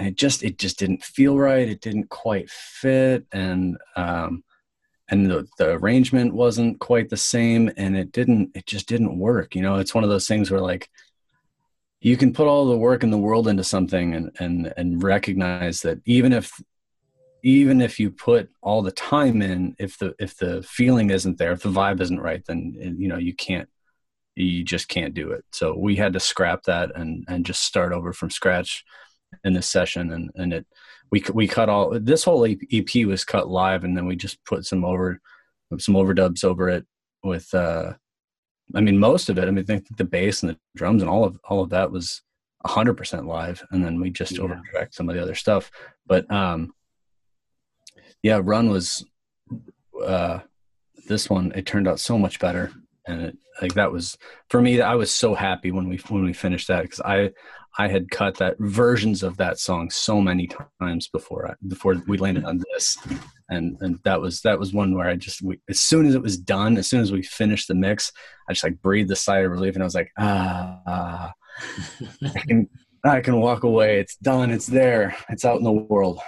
and 0.00 0.08
it 0.08 0.16
just 0.16 0.42
it 0.42 0.58
just 0.58 0.78
didn't 0.78 1.04
feel 1.04 1.38
right. 1.38 1.68
It 1.68 1.82
didn't 1.82 2.08
quite 2.08 2.48
fit, 2.48 3.26
and 3.32 3.76
um, 3.96 4.42
and 5.10 5.30
the, 5.30 5.46
the 5.58 5.72
arrangement 5.72 6.32
wasn't 6.32 6.80
quite 6.80 7.10
the 7.10 7.18
same 7.18 7.70
and 7.76 7.96
it 7.96 8.10
didn't 8.10 8.52
it 8.54 8.64
just 8.64 8.88
didn't 8.88 9.18
work. 9.18 9.54
You 9.54 9.60
know 9.60 9.76
it's 9.76 9.94
one 9.94 10.02
of 10.04 10.08
those 10.08 10.26
things 10.26 10.50
where 10.50 10.60
like 10.60 10.88
you 12.00 12.16
can 12.16 12.32
put 12.32 12.46
all 12.46 12.64
the 12.66 12.78
work 12.78 13.02
in 13.02 13.10
the 13.10 13.18
world 13.18 13.46
into 13.46 13.62
something 13.62 14.14
and 14.14 14.30
and 14.38 14.72
and 14.78 15.02
recognize 15.02 15.82
that 15.82 16.00
even 16.06 16.32
if 16.32 16.50
even 17.42 17.82
if 17.82 18.00
you 18.00 18.10
put 18.10 18.48
all 18.62 18.80
the 18.80 18.92
time 18.92 19.42
in 19.42 19.76
if 19.78 19.98
the 19.98 20.14
if 20.18 20.34
the 20.38 20.62
feeling 20.62 21.10
isn't 21.10 21.36
there 21.36 21.52
if 21.52 21.62
the 21.62 21.68
vibe 21.68 22.00
isn't 22.00 22.20
right 22.20 22.44
then 22.46 22.96
you 22.98 23.08
know 23.08 23.18
you 23.18 23.34
can't 23.34 23.68
you 24.34 24.64
just 24.64 24.88
can't 24.88 25.12
do 25.12 25.32
it. 25.32 25.44
So 25.52 25.76
we 25.76 25.96
had 25.96 26.14
to 26.14 26.20
scrap 26.20 26.62
that 26.64 26.90
and 26.94 27.24
and 27.28 27.44
just 27.44 27.62
start 27.62 27.92
over 27.92 28.12
from 28.14 28.30
scratch 28.30 28.84
in 29.44 29.52
this 29.52 29.68
session 29.68 30.12
and 30.12 30.30
and 30.34 30.52
it 30.52 30.66
we 31.10 31.22
we 31.34 31.48
cut 31.48 31.68
all 31.68 31.98
this 31.98 32.24
whole 32.24 32.44
EP 32.46 33.06
was 33.06 33.24
cut 33.24 33.48
live, 33.48 33.82
and 33.84 33.96
then 33.96 34.06
we 34.06 34.14
just 34.16 34.44
put 34.44 34.64
some 34.64 34.84
over 34.84 35.20
some 35.78 35.94
overdubs 35.94 36.44
over 36.44 36.68
it 36.68 36.86
with. 37.24 37.52
uh 37.54 37.94
I 38.72 38.80
mean, 38.80 38.98
most 38.98 39.28
of 39.28 39.36
it. 39.36 39.48
I 39.48 39.50
mean, 39.50 39.64
I 39.64 39.66
think 39.66 39.86
the 39.96 40.04
bass 40.04 40.44
and 40.44 40.50
the 40.50 40.58
drums 40.76 41.02
and 41.02 41.10
all 41.10 41.24
of 41.24 41.36
all 41.48 41.62
of 41.62 41.70
that 41.70 41.90
was 41.90 42.22
hundred 42.64 42.94
percent 42.94 43.26
live, 43.26 43.64
and 43.72 43.84
then 43.84 44.00
we 44.00 44.10
just 44.10 44.32
Yeah. 44.32 44.42
overtracked 44.44 44.94
some 44.94 45.08
of 45.08 45.16
the 45.16 45.22
other 45.22 45.34
stuff. 45.34 45.70
But 46.06 46.30
um 46.30 46.72
yeah, 48.22 48.40
Run 48.42 48.70
was 48.70 49.04
uh 50.04 50.40
this 51.08 51.28
one. 51.28 51.50
It 51.56 51.66
turned 51.66 51.88
out 51.88 51.98
so 51.98 52.18
much 52.18 52.38
better, 52.38 52.70
and 53.06 53.22
it 53.22 53.38
like 53.60 53.74
that 53.74 53.90
was 53.92 54.16
for 54.48 54.60
me. 54.62 54.80
I 54.80 54.94
was 54.94 55.10
so 55.10 55.34
happy 55.34 55.72
when 55.72 55.88
we 55.88 55.96
when 56.08 56.22
we 56.24 56.32
finished 56.32 56.68
that 56.68 56.82
because 56.82 57.00
I 57.00 57.32
I 57.78 57.88
had 57.88 58.10
cut 58.10 58.36
that 58.38 58.56
versions 58.58 59.22
of 59.22 59.36
that 59.38 59.58
song 59.58 59.90
so 59.90 60.20
many 60.20 60.48
times 60.80 61.08
before 61.08 61.48
I, 61.48 61.54
before 61.68 62.02
we 62.06 62.18
landed 62.18 62.44
on 62.44 62.62
this, 62.72 62.96
and 63.48 63.76
and 63.80 63.98
that 64.04 64.20
was 64.20 64.40
that 64.42 64.58
was 64.58 64.72
one 64.72 64.94
where 64.94 65.08
I 65.08 65.16
just 65.16 65.42
we, 65.42 65.60
as 65.68 65.80
soon 65.80 66.06
as 66.06 66.14
it 66.14 66.22
was 66.22 66.36
done, 66.36 66.76
as 66.76 66.88
soon 66.88 67.00
as 67.00 67.12
we 67.12 67.22
finished 67.22 67.68
the 67.68 67.74
mix, 67.74 68.12
I 68.48 68.52
just 68.52 68.64
like 68.64 68.80
breathed 68.82 69.10
a 69.10 69.16
sigh 69.16 69.40
of 69.40 69.50
relief, 69.50 69.74
and 69.74 69.82
I 69.82 69.86
was 69.86 69.94
like, 69.94 70.10
ah, 70.18 70.80
ah 70.86 71.32
I 72.34 72.40
can 72.40 72.68
I 73.04 73.20
can 73.20 73.40
walk 73.40 73.64
away. 73.64 73.98
It's 74.00 74.16
done. 74.16 74.50
It's 74.50 74.66
there. 74.66 75.16
It's 75.28 75.44
out 75.44 75.58
in 75.58 75.64
the 75.64 75.72
world. 75.72 76.20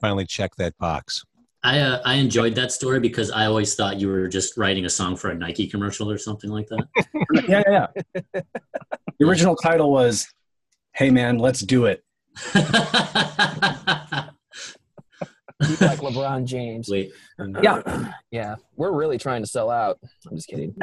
Finally, 0.00 0.26
check 0.26 0.54
that 0.56 0.76
box. 0.78 1.24
I 1.62 1.80
uh, 1.80 2.00
I 2.04 2.14
enjoyed 2.14 2.54
that 2.54 2.72
story 2.72 3.00
because 3.00 3.30
I 3.30 3.46
always 3.46 3.74
thought 3.74 4.00
you 4.00 4.08
were 4.08 4.28
just 4.28 4.56
writing 4.56 4.84
a 4.84 4.90
song 4.90 5.16
for 5.16 5.30
a 5.30 5.34
Nike 5.34 5.66
commercial 5.66 6.10
or 6.10 6.18
something 6.18 6.50
like 6.50 6.68
that. 6.68 6.86
yeah, 7.48 7.62
yeah, 7.66 7.86
yeah. 8.34 8.40
The 9.18 9.26
original 9.26 9.56
title 9.56 9.90
was, 9.90 10.28
"Hey 10.98 11.10
man, 11.10 11.38
let's 11.38 11.60
do 11.60 11.86
it." 11.86 12.02
like 15.80 16.00
LeBron 16.00 16.44
James. 16.44 16.88
Wait, 16.88 17.12
Yeah, 17.62 18.10
Yeah, 18.32 18.56
we're 18.74 18.90
really 18.92 19.16
trying 19.16 19.42
to 19.42 19.48
sell 19.48 19.70
out. 19.70 20.00
I'm 20.28 20.36
just 20.36 20.48
kidding. 20.48 20.74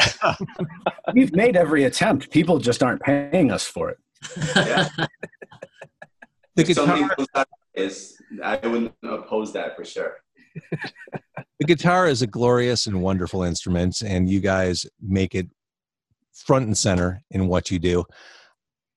we've 1.14 1.36
made 1.36 1.58
every 1.58 1.84
attempt. 1.84 2.32
People 2.32 2.60
just 2.60 2.82
aren't 2.82 3.02
paying 3.02 3.52
us 3.52 3.66
for 3.68 3.90
it. 3.90 3.98
Yeah. 4.56 4.88
The 6.56 6.64
guitar, 6.64 6.98
knows 7.18 7.28
how 7.34 7.42
it 7.42 7.48
is, 7.74 8.18
I 8.42 8.56
wouldn't 8.66 8.94
oppose 9.04 9.52
that 9.52 9.76
for 9.76 9.84
sure. 9.84 10.14
the 11.60 11.66
guitar 11.66 12.08
is 12.08 12.22
a 12.22 12.28
glorious 12.28 12.88
and 12.88 13.02
wonderful 13.02 13.44
instrument, 13.44 14.02
and 14.02 14.30
you 14.30 14.40
guys 14.40 14.86
make 15.02 15.36
it 15.36 15.50
front 16.34 16.66
and 16.66 16.78
center 16.78 17.22
in 17.32 17.48
what 17.50 17.70
you 17.70 17.80
do. 17.80 18.06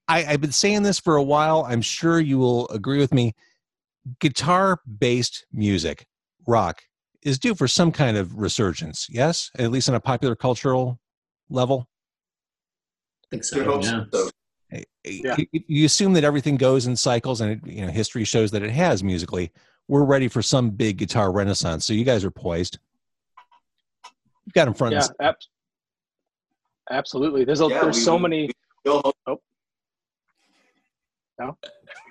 I, 0.09 0.25
I've 0.25 0.41
been 0.41 0.53
saying 0.53 0.83
this 0.83 0.99
for 0.99 1.17
a 1.17 1.23
while. 1.23 1.65
I'm 1.69 1.83
sure 1.83 2.19
you 2.21 2.39
will 2.39 2.69
agree 2.69 2.99
with 2.99 3.13
me. 3.13 3.35
Guitar 4.21 4.81
based 4.99 5.45
music, 5.53 6.07
rock, 6.47 6.83
is 7.23 7.39
due 7.39 7.55
for 7.55 7.69
some 7.69 7.93
kind 7.93 8.17
of 8.17 8.35
resurgence. 8.39 9.07
Yes, 9.11 9.51
at 9.59 9.71
least 9.71 9.89
on 9.89 9.95
a 9.95 10.01
popular 10.01 10.35
cultural 10.35 10.99
level. 11.51 11.89
I 13.25 13.27
think 13.31 13.45
Sure 13.45 13.65
so. 13.65 13.83
Yeah. 13.83 14.05
so. 14.13 14.31
Yeah. 15.05 15.37
You- 15.53 15.65
You 15.69 15.85
assume 15.87 16.15
that 16.15 16.25
everything 16.25 16.57
goes 16.57 16.87
in 16.87 16.97
cycles, 16.97 17.41
and 17.43 17.53
it, 17.53 17.71
you 17.71 17.85
know 17.85 17.93
history 17.93 18.25
shows 18.25 18.51
that 18.53 18.63
it 18.63 18.71
has 18.71 19.03
musically. 19.05 19.53
We're 19.89 20.05
ready 20.05 20.29
for 20.29 20.41
some 20.43 20.71
big 20.71 20.97
guitar 20.99 21.31
renaissance. 21.33 21.85
So 21.87 21.93
you 21.93 22.05
guys 22.05 22.25
are 22.25 22.31
poised. 22.31 22.79
You've 24.47 24.55
got 24.55 24.65
them 24.67 24.75
front. 24.75 24.95
and 24.95 25.05
Yeah, 25.21 25.27
ab- 25.29 25.35
absolutely. 26.91 27.45
There's 27.45 27.61
a, 27.61 27.67
Yeah, 27.69 27.83
there's 27.83 27.97
we- 27.97 28.03
so 28.03 28.17
we- 28.17 28.23
many. 28.23 28.51
We'll 28.85 29.13
oh. 29.27 29.41
Hope 31.47 31.59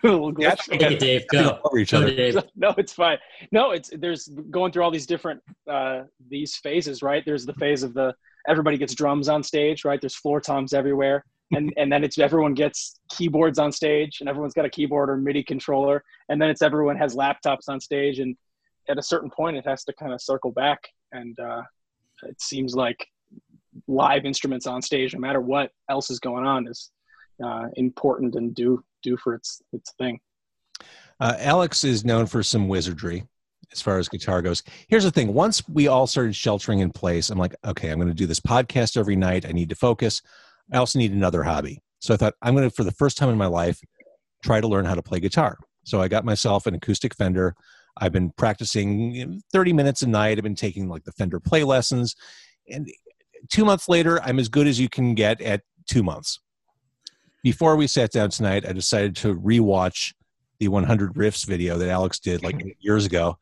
little 0.04 0.34
Yeah, 0.38 0.56
glitch. 0.56 0.80
Take 0.80 0.92
it, 0.92 1.00
Dave. 1.00 1.28
Go. 1.28 1.60
over 1.64 1.78
each 1.78 1.92
Go, 1.92 2.00
other. 2.00 2.16
Dave. 2.16 2.38
no, 2.56 2.74
it's 2.78 2.94
fine. 2.94 3.18
No, 3.52 3.72
it's 3.72 3.92
there's 3.98 4.28
going 4.50 4.72
through 4.72 4.84
all 4.84 4.92
these 4.92 5.06
different 5.06 5.42
uh, 5.70 6.04
these 6.30 6.56
phases, 6.58 7.02
right? 7.02 7.24
There's 7.26 7.46
the 7.46 7.54
phase 7.54 7.84
of 7.84 7.94
the 7.94 8.14
everybody 8.48 8.78
gets 8.78 8.94
drums 8.94 9.30
on 9.30 9.44
stage, 9.44 9.86
right? 9.86 10.00
There's 10.00 10.16
floor 10.16 10.40
toms 10.40 10.74
everywhere, 10.74 11.26
and 11.52 11.74
and 11.78 11.92
then 11.92 12.04
it's 12.04 12.18
everyone 12.18 12.54
gets 12.54 13.00
keyboards 13.10 13.60
on 13.60 13.72
stage, 13.72 14.18
and 14.20 14.30
everyone's 14.30 14.54
got 14.54 14.66
a 14.66 14.70
keyboard 14.70 15.10
or 15.10 15.18
MIDI 15.18 15.44
controller, 15.44 16.04
and 16.30 16.42
then 16.42 16.50
it's 16.50 16.62
everyone 16.62 16.98
has 16.98 17.16
laptops 17.16 17.68
on 17.70 17.80
stage, 17.80 18.20
and 18.20 18.36
at 18.90 18.98
a 18.98 19.04
certain 19.04 19.30
point, 19.30 19.58
it 19.58 19.66
has 19.68 19.84
to 19.86 19.94
kind 19.94 20.14
of 20.14 20.22
circle 20.22 20.52
back, 20.52 20.80
and 21.12 21.38
uh, 21.40 21.62
it 22.24 22.42
seems 22.42 22.76
like 22.76 23.06
live 23.88 24.26
instruments 24.26 24.66
on 24.66 24.82
stage, 24.82 25.14
no 25.14 25.20
matter 25.20 25.40
what 25.42 25.72
else 25.90 26.10
is 26.10 26.20
going 26.20 26.46
on, 26.46 26.68
is 26.68 26.92
uh, 27.44 27.68
important 27.76 28.36
and 28.36 28.54
do 28.56 28.84
do 29.04 29.18
for 29.18 29.34
its 29.34 29.62
its 29.74 29.94
thing. 29.94 30.20
Uh, 31.20 31.36
Alex 31.40 31.84
is 31.84 32.06
known 32.06 32.26
for 32.28 32.44
some 32.44 32.68
wizardry 32.68 33.24
as 33.72 33.82
far 33.82 33.98
as 33.98 34.08
guitar 34.08 34.42
goes. 34.42 34.64
Here's 34.88 35.04
the 35.04 35.12
thing 35.12 35.34
once 35.34 35.68
we 35.68 35.88
all 35.88 36.08
started 36.08 36.36
sheltering 36.36 36.80
in 36.80 36.92
place, 36.92 37.30
I'm 37.30 37.38
like, 37.38 37.56
okay, 37.66 37.90
I'm 37.90 38.00
going 38.00 38.08
to 38.08 38.14
do 38.14 38.28
this 38.28 38.40
podcast 38.40 38.98
every 38.98 39.16
night. 39.16 39.46
I 39.46 39.52
need 39.52 39.70
to 39.70 39.76
focus. 39.76 40.22
I 40.72 40.78
also 40.78 41.00
need 41.00 41.12
another 41.12 41.44
hobby. 41.44 41.82
So 42.00 42.14
I 42.14 42.18
thought, 42.18 42.36
I'm 42.42 42.56
going 42.56 42.70
to, 42.70 42.76
for 42.76 42.84
the 42.84 42.92
first 42.92 43.18
time 43.18 43.30
in 43.30 43.38
my 43.38 43.48
life, 43.48 43.82
try 44.44 44.62
to 44.62 44.68
learn 44.68 44.86
how 44.86 44.96
to 44.96 45.02
play 45.02 45.20
guitar. 45.20 45.58
So 45.84 46.02
I 46.02 46.08
got 46.08 46.26
myself 46.26 46.68
an 46.68 46.76
acoustic 46.76 47.16
Fender. 47.16 47.56
I've 47.98 48.12
been 48.12 48.32
practicing 48.38 49.42
30 49.52 49.74
minutes 49.74 50.02
a 50.02 50.08
night. 50.08 50.38
I've 50.38 50.44
been 50.44 50.56
taking 50.56 50.88
like 50.88 51.04
the 51.04 51.12
Fender 51.14 51.40
play 51.40 51.64
lessons. 51.64 52.16
And 52.70 52.88
two 53.50 53.66
months 53.66 53.90
later, 53.90 54.22
I'm 54.22 54.40
as 54.40 54.50
good 54.50 54.68
as 54.68 54.80
you 54.80 54.90
can 54.90 55.16
get 55.16 55.42
at 55.42 55.62
two 55.88 56.04
months. 56.04 56.40
Before 57.48 57.78
we 57.78 57.88
sat 57.88 58.12
down 58.12 58.30
tonight, 58.30 58.66
I 58.68 58.74
decided 58.74 59.16
to 59.18 59.34
rewatch 59.34 60.14
the 60.60 60.68
100 60.68 61.14
riffs 61.14 61.46
video 61.48 61.78
that 61.78 61.88
Alex 61.88 62.20
did 62.20 62.44
like 62.44 62.62
years 62.82 63.06
ago. 63.06 63.38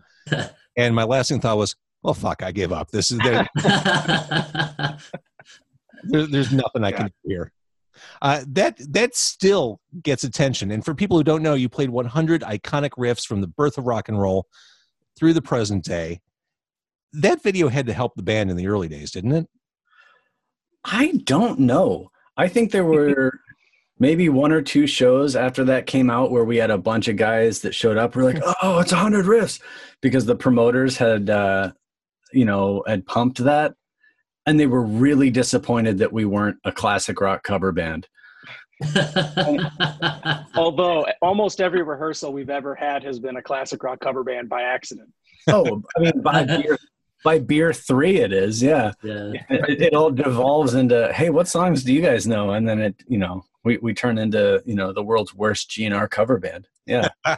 And 0.77 0.93
my 0.93 1.05
lasting 1.05 1.39
thought 1.41 1.57
was, 1.57 1.75
well, 2.03 2.13
fuck, 2.13 2.43
I 2.43 2.51
give 2.51 2.71
up. 2.71 2.91
This 2.91 3.09
is 3.09 3.17
there, 3.17 3.47
there- 6.03 6.27
there's 6.27 6.53
nothing 6.53 6.83
I 6.83 6.91
can 6.91 7.07
do 7.07 7.11
here. 7.25 7.51
Uh, 8.21 8.43
that 8.49 8.77
that 8.91 9.15
still 9.15 9.81
gets 10.03 10.23
attention. 10.23 10.69
And 10.69 10.85
for 10.85 10.93
people 10.93 11.17
who 11.17 11.23
don't 11.23 11.41
know, 11.41 11.55
you 11.55 11.67
played 11.67 11.89
100 11.89 12.41
iconic 12.41 12.91
riffs 12.99 13.25
from 13.25 13.41
the 13.41 13.47
birth 13.47 13.79
of 13.79 13.87
rock 13.87 14.07
and 14.07 14.21
roll 14.21 14.45
through 15.17 15.33
the 15.33 15.41
present 15.41 15.83
day. 15.83 16.21
That 17.11 17.41
video 17.41 17.69
had 17.69 17.87
to 17.87 17.93
help 17.93 18.13
the 18.15 18.21
band 18.21 18.51
in 18.51 18.55
the 18.57 18.67
early 18.67 18.87
days, 18.87 19.09
didn't 19.09 19.31
it? 19.31 19.47
I 20.83 21.13
don't 21.23 21.61
know. 21.61 22.11
I 22.37 22.49
think 22.49 22.69
there 22.71 22.85
were 22.95 23.39
maybe 23.99 24.29
one 24.29 24.51
or 24.51 24.61
two 24.61 24.87
shows 24.87 25.35
after 25.35 25.63
that 25.65 25.85
came 25.85 26.09
out 26.09 26.31
where 26.31 26.43
we 26.43 26.57
had 26.57 26.71
a 26.71 26.77
bunch 26.77 27.07
of 27.07 27.15
guys 27.15 27.61
that 27.61 27.73
showed 27.73 27.97
up. 27.97 28.15
We're 28.15 28.23
like, 28.23 28.41
oh, 28.61 28.79
it's 28.79 28.91
100 28.91 29.25
riffs 29.25 29.61
because 30.01 30.25
the 30.25 30.35
promoters 30.35 30.97
had, 30.97 31.29
uh, 31.29 31.71
you 32.33 32.45
know, 32.45 32.83
had 32.87 33.05
pumped 33.05 33.37
that. 33.39 33.75
And 34.45 34.59
they 34.59 34.67
were 34.67 34.83
really 34.83 35.31
disappointed 35.31 35.97
that 35.99 36.13
we 36.13 36.25
weren't 36.25 36.57
a 36.65 36.71
classic 36.71 37.19
rock 37.19 37.43
cover 37.43 37.71
band. 37.71 38.07
Although 40.55 41.07
almost 41.21 41.61
every 41.61 41.81
rehearsal 41.81 42.31
we've 42.33 42.49
ever 42.49 42.75
had 42.75 43.03
has 43.03 43.17
been 43.19 43.37
a 43.37 43.41
classic 43.41 43.81
rock 43.81 43.99
cover 44.01 44.23
band 44.23 44.49
by 44.49 44.61
accident. 44.61 45.09
Oh, 45.49 45.81
I 45.97 45.99
mean, 45.99 46.21
by 46.21 46.43
beer, 46.61 46.77
by 47.23 47.39
beer 47.39 47.73
three, 47.73 48.17
it 48.17 48.33
is. 48.33 48.61
Yeah. 48.61 48.91
yeah. 49.01 49.31
It, 49.49 49.81
it 49.81 49.93
all 49.95 50.11
devolves 50.11 50.75
into, 50.75 51.11
hey, 51.13 51.29
what 51.31 51.47
songs 51.47 51.83
do 51.83 51.93
you 51.93 52.01
guys 52.01 52.27
know? 52.27 52.51
And 52.51 52.67
then 52.67 52.79
it, 52.79 52.95
you 53.07 53.17
know, 53.17 53.43
we, 53.65 53.77
we 53.77 53.93
turn 53.93 54.17
into, 54.17 54.61
you 54.65 54.75
know, 54.75 54.93
the 54.93 55.03
world's 55.03 55.33
worst 55.35 55.69
GNR 55.71 56.09
cover 56.09 56.37
band. 56.39 56.67
Yeah. 56.85 57.09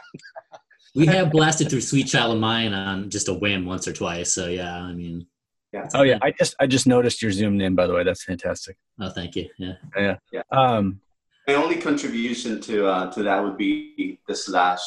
We 0.94 1.06
have 1.06 1.30
blasted 1.30 1.70
through 1.70 1.82
Sweet 1.82 2.08
Child 2.08 2.34
of 2.34 2.40
Mine 2.40 2.72
on 2.72 3.08
just 3.08 3.28
a 3.28 3.34
whim 3.34 3.66
once 3.66 3.86
or 3.86 3.92
twice. 3.92 4.32
So 4.32 4.46
yeah, 4.48 4.74
I 4.74 4.92
mean, 4.92 5.26
Yeah. 5.72 5.86
Oh 5.94 6.02
yeah, 6.02 6.18
I 6.22 6.32
just 6.32 6.56
I 6.58 6.66
just 6.66 6.86
noticed 6.88 7.22
your 7.22 7.30
zoomed 7.30 7.62
in 7.62 7.74
by 7.76 7.86
the 7.86 7.92
way. 7.94 8.02
That's 8.02 8.24
fantastic. 8.24 8.76
oh, 9.00 9.10
thank 9.10 9.36
you. 9.36 9.48
Yeah. 9.58 9.74
Yeah. 9.96 10.16
yeah. 10.32 10.42
Um, 10.50 11.00
My 11.46 11.54
only 11.54 11.76
contribution 11.76 12.60
to 12.62 12.86
uh, 12.88 13.12
to 13.12 13.22
that 13.22 13.44
would 13.44 13.56
be 13.56 14.18
the 14.26 14.34
slash, 14.34 14.80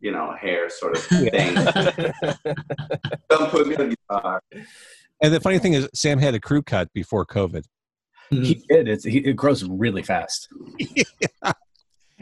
you 0.00 0.12
know, 0.12 0.32
hair 0.40 0.70
sort 0.70 0.96
of 0.96 1.02
thing. 1.04 1.54
Don't 3.28 3.50
put 3.50 3.66
me 3.68 3.76
on 3.76 3.90
guitar. 3.90 4.40
And 5.20 5.34
the 5.34 5.40
funny 5.40 5.58
thing 5.58 5.74
is, 5.74 5.88
Sam 5.94 6.18
had 6.18 6.34
a 6.34 6.40
crew 6.40 6.62
cut 6.62 6.90
before 6.94 7.26
COVID. 7.26 7.64
He 8.30 8.62
did. 8.68 8.88
It's 8.88 9.04
he, 9.04 9.18
it 9.18 9.34
grows 9.36 9.64
really 9.64 10.02
fast. 10.02 10.48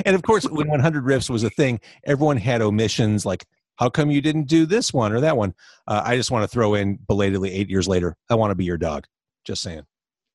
And 0.04 0.14
of 0.14 0.22
course, 0.22 0.44
when 0.44 0.68
100 0.68 1.04
riffs 1.04 1.30
was 1.30 1.42
a 1.42 1.48
thing, 1.48 1.80
everyone 2.04 2.36
had 2.36 2.60
omissions 2.60 3.24
like, 3.24 3.46
how 3.76 3.88
come 3.88 4.10
you 4.10 4.20
didn't 4.20 4.44
do 4.44 4.66
this 4.66 4.92
one 4.92 5.10
or 5.12 5.20
that 5.20 5.38
one? 5.38 5.54
Uh, 5.88 6.02
I 6.04 6.16
just 6.16 6.30
want 6.30 6.42
to 6.42 6.48
throw 6.48 6.74
in 6.74 6.98
belatedly 7.08 7.50
eight 7.52 7.70
years 7.70 7.88
later, 7.88 8.14
I 8.28 8.34
want 8.34 8.50
to 8.50 8.54
be 8.54 8.64
your 8.66 8.76
dog. 8.76 9.06
Just 9.44 9.62
saying. 9.62 9.82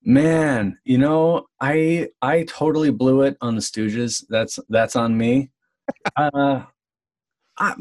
Man, 0.03 0.79
you 0.83 0.97
know, 0.97 1.45
I 1.59 2.09
I 2.23 2.43
totally 2.45 2.89
blew 2.89 3.21
it 3.21 3.37
on 3.39 3.53
the 3.55 3.61
Stooges. 3.61 4.25
That's 4.29 4.57
that's 4.69 4.95
on 4.95 5.15
me. 5.17 5.51
Uh, 6.15 6.63
I 7.59 7.73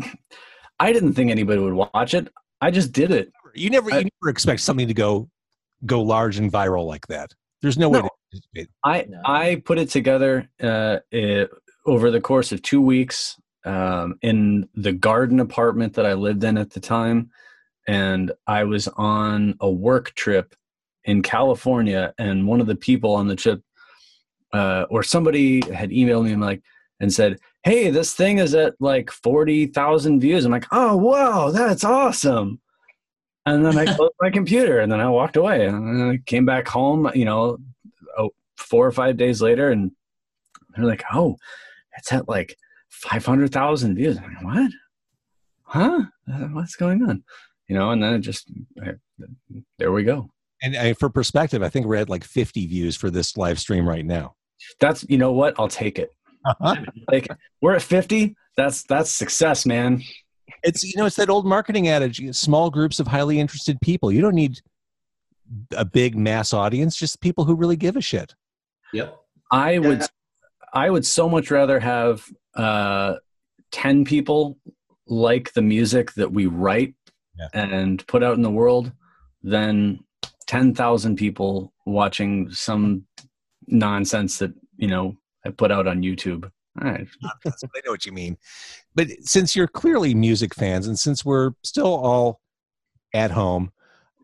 I 0.80 0.92
didn't 0.92 1.14
think 1.14 1.30
anybody 1.30 1.60
would 1.60 1.72
watch 1.72 2.12
it. 2.12 2.28
I 2.60 2.70
just 2.70 2.92
did 2.92 3.10
it. 3.10 3.32
You 3.54 3.70
never, 3.70 3.90
I- 3.92 3.98
you 4.00 4.08
never 4.20 4.30
expect 4.30 4.60
something 4.60 4.88
to 4.88 4.94
go 4.94 5.30
go 5.86 6.02
large 6.02 6.36
and 6.38 6.52
viral 6.52 6.86
like 6.86 7.06
that. 7.06 7.32
There's 7.62 7.78
no, 7.78 7.90
way 7.90 8.00
to 8.00 8.08
anticipate. 8.32 8.68
I 8.84 9.06
No. 9.08 9.20
I 9.24 9.62
put 9.64 9.78
it 9.78 9.90
together 9.90 10.48
uh, 10.62 10.98
it, 11.10 11.50
over 11.86 12.10
the 12.10 12.20
course 12.20 12.52
of 12.52 12.62
two 12.62 12.80
weeks 12.80 13.36
um, 13.64 14.16
in 14.22 14.68
the 14.74 14.92
garden 14.92 15.40
apartment 15.40 15.94
that 15.94 16.06
I 16.06 16.14
lived 16.14 16.44
in 16.44 16.56
at 16.56 16.70
the 16.70 16.80
time, 16.80 17.30
and 17.86 18.32
I 18.46 18.64
was 18.64 18.88
on 18.88 19.56
a 19.60 19.70
work 19.70 20.14
trip 20.14 20.54
in 21.04 21.22
California, 21.22 22.14
and 22.18 22.46
one 22.46 22.60
of 22.60 22.66
the 22.66 22.76
people 22.76 23.14
on 23.14 23.28
the 23.28 23.36
trip, 23.36 23.62
uh, 24.52 24.86
or 24.90 25.02
somebody 25.02 25.60
had 25.72 25.90
emailed 25.90 26.24
me 26.24 26.32
and 26.32 26.42
like 26.42 26.62
and 27.00 27.12
said, 27.12 27.38
"Hey, 27.62 27.90
this 27.90 28.14
thing 28.14 28.38
is 28.38 28.54
at 28.54 28.74
like 28.80 29.10
forty 29.10 29.66
thousand 29.66 30.20
views." 30.20 30.44
I'm 30.44 30.52
like, 30.52 30.66
"Oh 30.70 30.96
wow, 30.96 31.50
that's 31.50 31.84
awesome!" 31.84 32.60
And 33.50 33.66
then 33.66 33.76
I 33.76 33.84
closed 33.94 34.14
my 34.20 34.30
computer, 34.30 34.78
and 34.78 34.90
then 34.90 35.00
I 35.00 35.08
walked 35.08 35.36
away, 35.36 35.66
and 35.66 36.12
I 36.12 36.18
came 36.24 36.44
back 36.44 36.68
home. 36.68 37.10
You 37.14 37.24
know, 37.24 37.58
oh, 38.16 38.30
four 38.56 38.86
or 38.86 38.92
five 38.92 39.16
days 39.16 39.42
later, 39.42 39.70
and 39.70 39.90
they're 40.74 40.84
like, 40.84 41.02
"Oh, 41.12 41.36
it's 41.98 42.12
at 42.12 42.28
like 42.28 42.56
five 42.88 43.26
hundred 43.26 43.52
thousand 43.52 43.96
views." 43.96 44.18
I'm 44.18 44.34
like, 44.34 44.44
"What? 44.44 44.70
Huh? 45.64 46.02
Uh, 46.32 46.48
What's 46.52 46.76
going 46.76 47.02
on?" 47.02 47.24
You 47.68 47.74
know, 47.76 47.90
and 47.90 48.02
then 48.02 48.14
it 48.14 48.20
just 48.20 48.50
I, 48.82 48.92
there 49.78 49.90
we 49.90 50.04
go. 50.04 50.30
And 50.62 50.76
uh, 50.76 50.94
for 50.94 51.08
perspective, 51.08 51.62
I 51.62 51.68
think 51.70 51.86
we're 51.86 51.96
at 51.96 52.10
like 52.10 52.22
50 52.22 52.66
views 52.66 52.96
for 52.96 53.10
this 53.10 53.36
live 53.36 53.58
stream 53.58 53.88
right 53.88 54.04
now. 54.04 54.34
That's 54.78 55.04
you 55.08 55.18
know 55.18 55.32
what? 55.32 55.54
I'll 55.58 55.68
take 55.68 55.98
it. 55.98 56.10
Like 57.10 57.28
we're 57.60 57.74
at 57.74 57.82
fifty. 57.82 58.36
That's 58.56 58.84
that's 58.84 59.10
success, 59.10 59.66
man. 59.66 60.02
It's 60.62 60.82
you 60.82 60.92
know 60.96 61.06
it's 61.06 61.16
that 61.16 61.30
old 61.30 61.46
marketing 61.46 61.88
adage: 61.88 62.22
small 62.34 62.70
groups 62.70 63.00
of 63.00 63.06
highly 63.06 63.38
interested 63.40 63.80
people. 63.80 64.12
You 64.12 64.20
don't 64.20 64.34
need 64.34 64.60
a 65.76 65.84
big 65.84 66.16
mass 66.16 66.52
audience; 66.52 66.96
just 66.96 67.20
people 67.20 67.44
who 67.44 67.54
really 67.54 67.76
give 67.76 67.96
a 67.96 68.00
shit. 68.00 68.34
Yep. 68.92 69.16
I 69.50 69.78
would 69.78 70.02
I 70.72 70.90
would 70.90 71.06
so 71.06 71.28
much 71.28 71.50
rather 71.50 71.80
have 71.80 72.24
uh, 72.54 73.16
ten 73.70 74.04
people 74.04 74.58
like 75.06 75.52
the 75.54 75.62
music 75.62 76.12
that 76.14 76.32
we 76.32 76.46
write 76.46 76.94
Yeah. 77.38 77.48
and 77.52 78.06
put 78.06 78.22
out 78.22 78.36
in 78.36 78.42
the 78.42 78.50
world 78.50 78.92
than 79.42 80.00
ten 80.46 80.74
thousand 80.74 81.16
people 81.16 81.72
watching 81.86 82.50
some 82.50 83.06
nonsense 83.66 84.38
that 84.38 84.52
you 84.76 84.88
know 84.88 85.16
I 85.44 85.50
put 85.50 85.72
out 85.72 85.86
on 85.86 86.02
YouTube. 86.02 86.50
All 86.80 86.90
right. 86.90 87.06
I 87.24 87.80
know 87.84 87.90
what 87.90 88.06
you 88.06 88.12
mean. 88.12 88.36
But 88.94 89.08
since 89.22 89.56
you're 89.56 89.66
clearly 89.66 90.14
music 90.14 90.54
fans, 90.54 90.86
and 90.86 90.98
since 90.98 91.24
we're 91.24 91.52
still 91.62 91.86
all 91.86 92.40
at 93.14 93.30
home, 93.30 93.72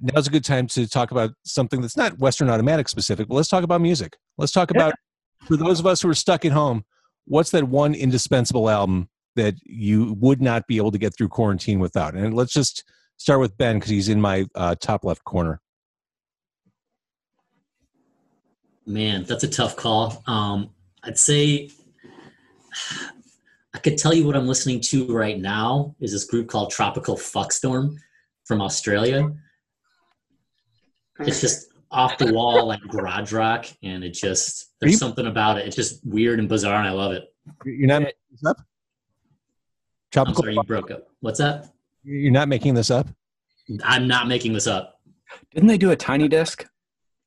now's 0.00 0.26
a 0.26 0.30
good 0.30 0.44
time 0.44 0.66
to 0.68 0.88
talk 0.88 1.10
about 1.10 1.30
something 1.44 1.80
that's 1.80 1.96
not 1.96 2.18
Western 2.18 2.48
Automatic 2.48 2.88
specific, 2.88 3.28
but 3.28 3.34
let's 3.34 3.48
talk 3.48 3.64
about 3.64 3.80
music. 3.80 4.16
Let's 4.38 4.52
talk 4.52 4.70
about 4.70 4.94
for 5.46 5.56
those 5.56 5.80
of 5.80 5.86
us 5.86 6.02
who 6.02 6.08
are 6.08 6.14
stuck 6.14 6.44
at 6.44 6.52
home. 6.52 6.84
What's 7.26 7.50
that 7.50 7.64
one 7.64 7.94
indispensable 7.94 8.70
album 8.70 9.08
that 9.34 9.54
you 9.64 10.16
would 10.20 10.40
not 10.40 10.66
be 10.66 10.76
able 10.76 10.92
to 10.92 10.98
get 10.98 11.16
through 11.16 11.28
quarantine 11.28 11.80
without? 11.80 12.14
And 12.14 12.34
let's 12.34 12.52
just 12.52 12.84
start 13.16 13.40
with 13.40 13.56
Ben 13.56 13.76
because 13.76 13.90
he's 13.90 14.08
in 14.08 14.20
my 14.20 14.46
uh, 14.54 14.76
top 14.76 15.04
left 15.04 15.24
corner. 15.24 15.60
Man, 18.86 19.24
that's 19.24 19.42
a 19.42 19.48
tough 19.48 19.74
call. 19.74 20.22
Um, 20.28 20.70
I'd 21.02 21.18
say 21.18 21.70
I 23.74 23.78
could 23.78 23.98
tell 23.98 24.14
you 24.14 24.24
what 24.26 24.36
I'm 24.36 24.46
listening 24.46 24.80
to 24.82 25.06
right 25.14 25.38
now 25.38 25.94
is 26.00 26.12
this 26.12 26.24
group 26.24 26.48
called 26.48 26.70
Tropical 26.70 27.16
Fuckstorm 27.16 27.96
from 28.44 28.62
Australia. 28.62 29.30
It's 31.20 31.40
just 31.40 31.68
off 31.90 32.18
the 32.18 32.32
wall 32.32 32.66
like 32.66 32.80
garage 32.88 33.32
rock, 33.32 33.66
and 33.82 34.02
it 34.04 34.10
just 34.14 34.72
there's 34.80 34.92
you- 34.92 34.98
something 34.98 35.26
about 35.26 35.58
it. 35.58 35.66
It's 35.66 35.76
just 35.76 36.04
weird 36.06 36.38
and 36.38 36.48
bizarre, 36.48 36.78
and 36.78 36.88
I 36.88 36.92
love 36.92 37.12
it. 37.12 37.24
You're 37.64 37.86
not 37.88 38.02
making 38.02 38.14
this 38.32 38.44
up. 38.44 38.56
I'm 38.58 38.64
Tropical. 40.12 40.42
sorry, 40.42 40.54
you 40.54 40.62
broke 40.62 40.90
up. 40.90 41.08
What's 41.20 41.38
that? 41.38 41.66
You're 42.02 42.32
not 42.32 42.48
making 42.48 42.74
this 42.74 42.90
up. 42.90 43.06
I'm 43.84 44.06
not 44.06 44.28
making 44.28 44.52
this 44.52 44.66
up. 44.66 45.00
Didn't 45.52 45.68
they 45.68 45.78
do 45.78 45.90
a 45.90 45.96
Tiny 45.96 46.28
Desk? 46.28 46.64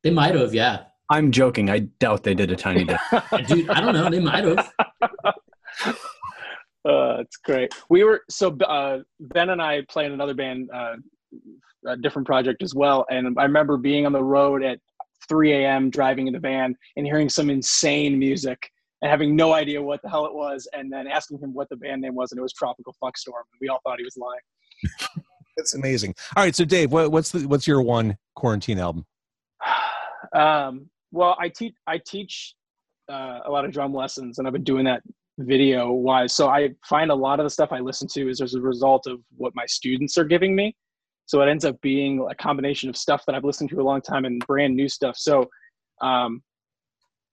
They 0.04 0.10
might 0.12 0.34
have, 0.36 0.54
yeah. 0.54 0.84
I'm 1.10 1.32
joking. 1.32 1.70
I 1.70 1.80
doubt 1.80 2.24
they 2.24 2.34
did 2.34 2.52
a 2.52 2.56
Tiny 2.56 2.86
Desk. 2.86 3.04
Dude, 3.48 3.70
I 3.70 3.82
don't 3.82 3.94
know. 3.94 4.10
They 4.10 4.20
might 4.20 4.44
have. 4.46 4.72
Uh, 6.88 7.18
it's 7.20 7.38
great. 7.38 7.74
We 7.90 8.04
were 8.04 8.22
so 8.30 8.56
uh, 8.58 9.00
Ben 9.20 9.50
and 9.50 9.62
I 9.62 9.82
play 9.90 10.06
in 10.06 10.14
another 10.14 10.34
band, 10.34 10.70
uh, 10.74 10.96
a 11.86 11.98
different 11.98 12.26
project 12.26 12.64
as 12.64 12.74
well. 12.74 13.06
And 13.10 13.38
I 13.38 13.44
remember 13.44 13.78
being 13.78 14.06
on 14.06 14.14
the 14.14 14.24
road 14.24 14.64
at 14.64 14.80
3 15.28 15.54
a.m. 15.54 15.90
driving 15.90 16.28
in 16.28 16.34
the 16.34 16.40
van 16.40 16.76
and 16.96 17.06
hearing 17.06 17.30
some 17.30 17.50
insane 17.50 18.18
music 18.18 18.72
and 19.02 19.10
having 19.10 19.36
no 19.36 19.54
idea 19.54 19.82
what 19.82 20.02
the 20.02 20.10
hell 20.10 20.26
it 20.26 20.34
was, 20.34 20.68
and 20.74 20.92
then 20.92 21.08
asking 21.08 21.40
him 21.40 21.54
what 21.54 21.70
the 21.70 21.78
band 21.78 22.02
name 22.02 22.16
was, 22.16 22.32
and 22.32 22.40
it 22.40 22.42
was 22.42 22.54
Tropical 22.54 22.94
Fuckstorm. 23.02 23.44
We 23.62 23.70
all 23.70 23.80
thought 23.84 23.98
he 23.98 24.04
was 24.04 24.18
lying. 24.18 25.24
That's 25.58 25.74
amazing. 25.74 26.16
All 26.36 26.44
right, 26.44 26.56
so 26.56 26.66
Dave, 26.66 26.92
what, 26.92 27.12
what's 27.12 27.32
the 27.32 27.48
what's 27.48 27.68
your 27.68 27.82
one 27.82 28.18
quarantine 28.36 28.80
album? 28.80 29.06
um, 30.34 30.90
well, 31.12 31.38
I 31.40 31.50
teach 31.50 31.74
I 31.88 32.00
teach 32.06 32.56
uh, 33.10 33.40
a 33.46 33.52
lot 33.52 33.66
of 33.66 33.72
drum 33.72 33.94
lessons, 33.94 34.38
and 34.38 34.48
I've 34.48 34.54
been 34.54 34.64
doing 34.64 34.86
that 34.86 35.02
video 35.40 35.92
wise. 35.92 36.34
So 36.34 36.50
I 36.50 36.70
find 36.86 37.12
a 37.12 37.16
lot 37.16 37.40
of 37.40 37.46
the 37.46 37.50
stuff 37.50 37.72
I 37.72 37.80
listen 37.80 38.08
to 38.14 38.30
is 38.30 38.42
as 38.42 38.54
a 38.56 38.62
result 38.62 39.08
of 39.08 39.20
what 39.38 39.56
my 39.56 39.66
students 39.66 40.18
are 40.18 40.26
giving 40.26 40.56
me. 40.56 40.76
So 41.26 41.42
it 41.42 41.50
ends 41.50 41.64
up 41.66 41.80
being 41.82 42.26
a 42.30 42.36
combination 42.36 42.90
of 42.90 42.98
stuff 42.98 43.24
that 43.26 43.36
I've 43.36 43.44
listened 43.44 43.70
to 43.70 43.80
a 43.80 43.84
long 43.84 44.02
time 44.02 44.26
and 44.26 44.46
brand 44.48 44.76
new 44.76 44.90
stuff. 44.90 45.16
So 45.18 45.50
um, 46.02 46.42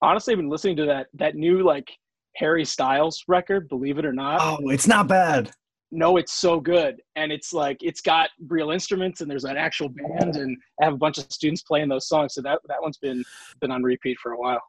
honestly, 0.03 0.33
I've 0.33 0.39
been 0.39 0.51
listening 0.51 0.77
to 0.77 0.87
that 0.87 1.07
that 1.15 1.35
new 1.35 1.63
like 1.63 1.91
Harry 2.37 2.65
Styles 2.65 3.25
record. 3.27 3.69
Believe 3.69 3.99
it 3.99 4.05
or 4.05 4.13
not, 4.13 4.41
oh, 4.43 4.69
it's 4.71 4.87
not 4.87 5.09
bad. 5.09 5.51
no, 5.91 6.19
it's 6.19 6.35
so 6.35 6.61
good, 6.61 7.01
and 7.17 7.33
it's 7.33 7.53
like 7.53 7.79
it's 7.81 8.01
got 8.03 8.29
real 8.49 8.71
instruments, 8.71 9.21
and 9.21 9.31
there's 9.31 9.45
an 9.45 9.57
actual 9.57 9.89
band, 9.89 10.37
and 10.37 10.57
I 10.81 10.85
have 10.85 10.95
a 10.95 10.99
bunch 10.99 11.17
of 11.19 11.33
students 11.33 11.63
playing 11.63 11.89
those 11.89 12.07
songs. 12.07 12.35
So 12.35 12.43
that 12.43 12.61
that 12.69 12.83
one's 12.83 12.99
been 12.99 13.25
been 13.61 13.71
on 13.71 13.83
repeat 13.83 14.19
for 14.23 14.33
a 14.33 14.39
while. 14.39 14.61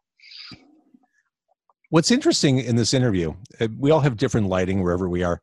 What's 1.89 2.11
interesting 2.11 2.59
in 2.59 2.75
this 2.75 2.93
interview, 2.93 3.33
uh, 3.61 3.67
we 3.79 3.91
all 3.91 4.01
have 4.01 4.17
different 4.17 4.47
lighting 4.47 4.83
wherever 4.83 5.07
we 5.07 5.23
are. 5.23 5.39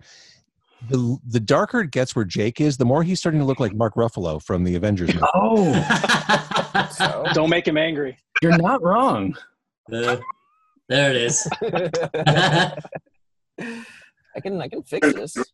The 0.90 1.16
the 1.26 1.40
darker 1.40 1.80
it 1.80 1.90
gets 1.90 2.14
where 2.14 2.26
Jake 2.26 2.60
is, 2.60 2.76
the 2.76 2.84
more 2.84 3.02
he's 3.02 3.18
starting 3.18 3.40
to 3.40 3.46
look 3.46 3.58
like 3.60 3.72
Mark 3.74 3.94
Ruffalo 3.94 4.42
from 4.42 4.64
the 4.64 4.74
Avengers. 4.76 5.14
movie. 5.14 5.26
Oh, 5.34 5.72
So, 6.92 7.24
Don't 7.32 7.48
make 7.50 7.66
him 7.66 7.78
angry. 7.78 8.18
you're 8.42 8.56
not 8.58 8.82
wrong. 8.82 9.34
Uh, 9.90 10.16
there 10.88 11.10
it 11.10 11.16
is. 11.16 11.48
I 13.56 14.40
can 14.42 14.60
I 14.60 14.68
can 14.68 14.82
fix 14.82 15.12
this. 15.14 15.36
All 15.36 15.44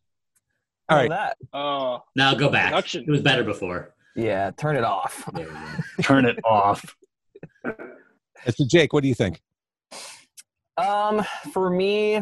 All 0.89 0.97
right. 0.97 1.09
That. 1.09 1.37
Oh, 1.53 1.99
now 2.15 2.33
go 2.33 2.49
back. 2.49 2.71
Production. 2.71 3.05
It 3.07 3.11
was 3.11 3.21
better 3.21 3.43
before. 3.43 3.93
Yeah. 4.15 4.51
Turn 4.57 4.75
it 4.75 4.83
off. 4.83 5.23
There. 5.33 5.47
Turn 6.01 6.25
it 6.25 6.37
off. 6.43 6.95
Uh, 7.65 7.71
So 8.49 8.65
Jake, 8.67 8.91
what 8.91 9.03
do 9.03 9.07
you 9.07 9.15
think? 9.15 9.41
Um, 10.77 11.23
for 11.51 11.69
me, 11.69 12.21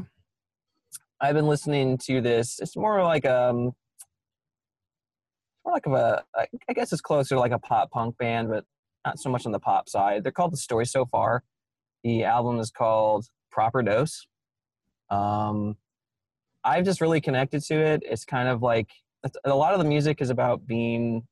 I've 1.22 1.36
been 1.36 1.48
listening 1.48 1.98
to 2.06 2.22
this. 2.22 2.60
It's 2.60 2.76
more 2.76 3.04
like 3.04 3.26
um, 3.26 3.74
more 5.66 5.74
like 5.74 5.86
of 5.86 5.94
a. 5.94 6.24
I 6.36 6.74
guess 6.74 6.92
it's 6.92 7.02
closer 7.02 7.38
like 7.38 7.52
a 7.52 7.60
pop 7.60 7.92
punk 7.92 8.18
band, 8.18 8.50
but 8.50 8.66
not 9.06 9.20
so 9.20 9.30
much 9.30 9.46
on 9.46 9.52
the 9.52 9.60
pop 9.60 9.90
side. 9.90 10.24
They're 10.24 10.32
called 10.32 10.54
The 10.54 10.58
Story 10.58 10.86
So 10.86 11.06
Far. 11.06 11.44
The 12.04 12.24
album 12.24 12.60
is 12.60 12.72
called 12.72 13.28
Proper 13.52 13.82
Dose. 13.82 14.28
Um, 15.10 15.76
I've 16.64 16.86
just 16.86 17.02
really 17.02 17.22
connected 17.22 17.62
to 17.64 17.76
it. 17.76 18.04
It's 18.06 18.26
kind 18.26 18.48
of 18.48 18.62
like 18.62 18.90
a 19.44 19.56
lot 19.56 19.74
of 19.74 19.80
the 19.80 19.86
music 19.86 20.22
is 20.22 20.30
about 20.30 20.66
being. 20.66 21.24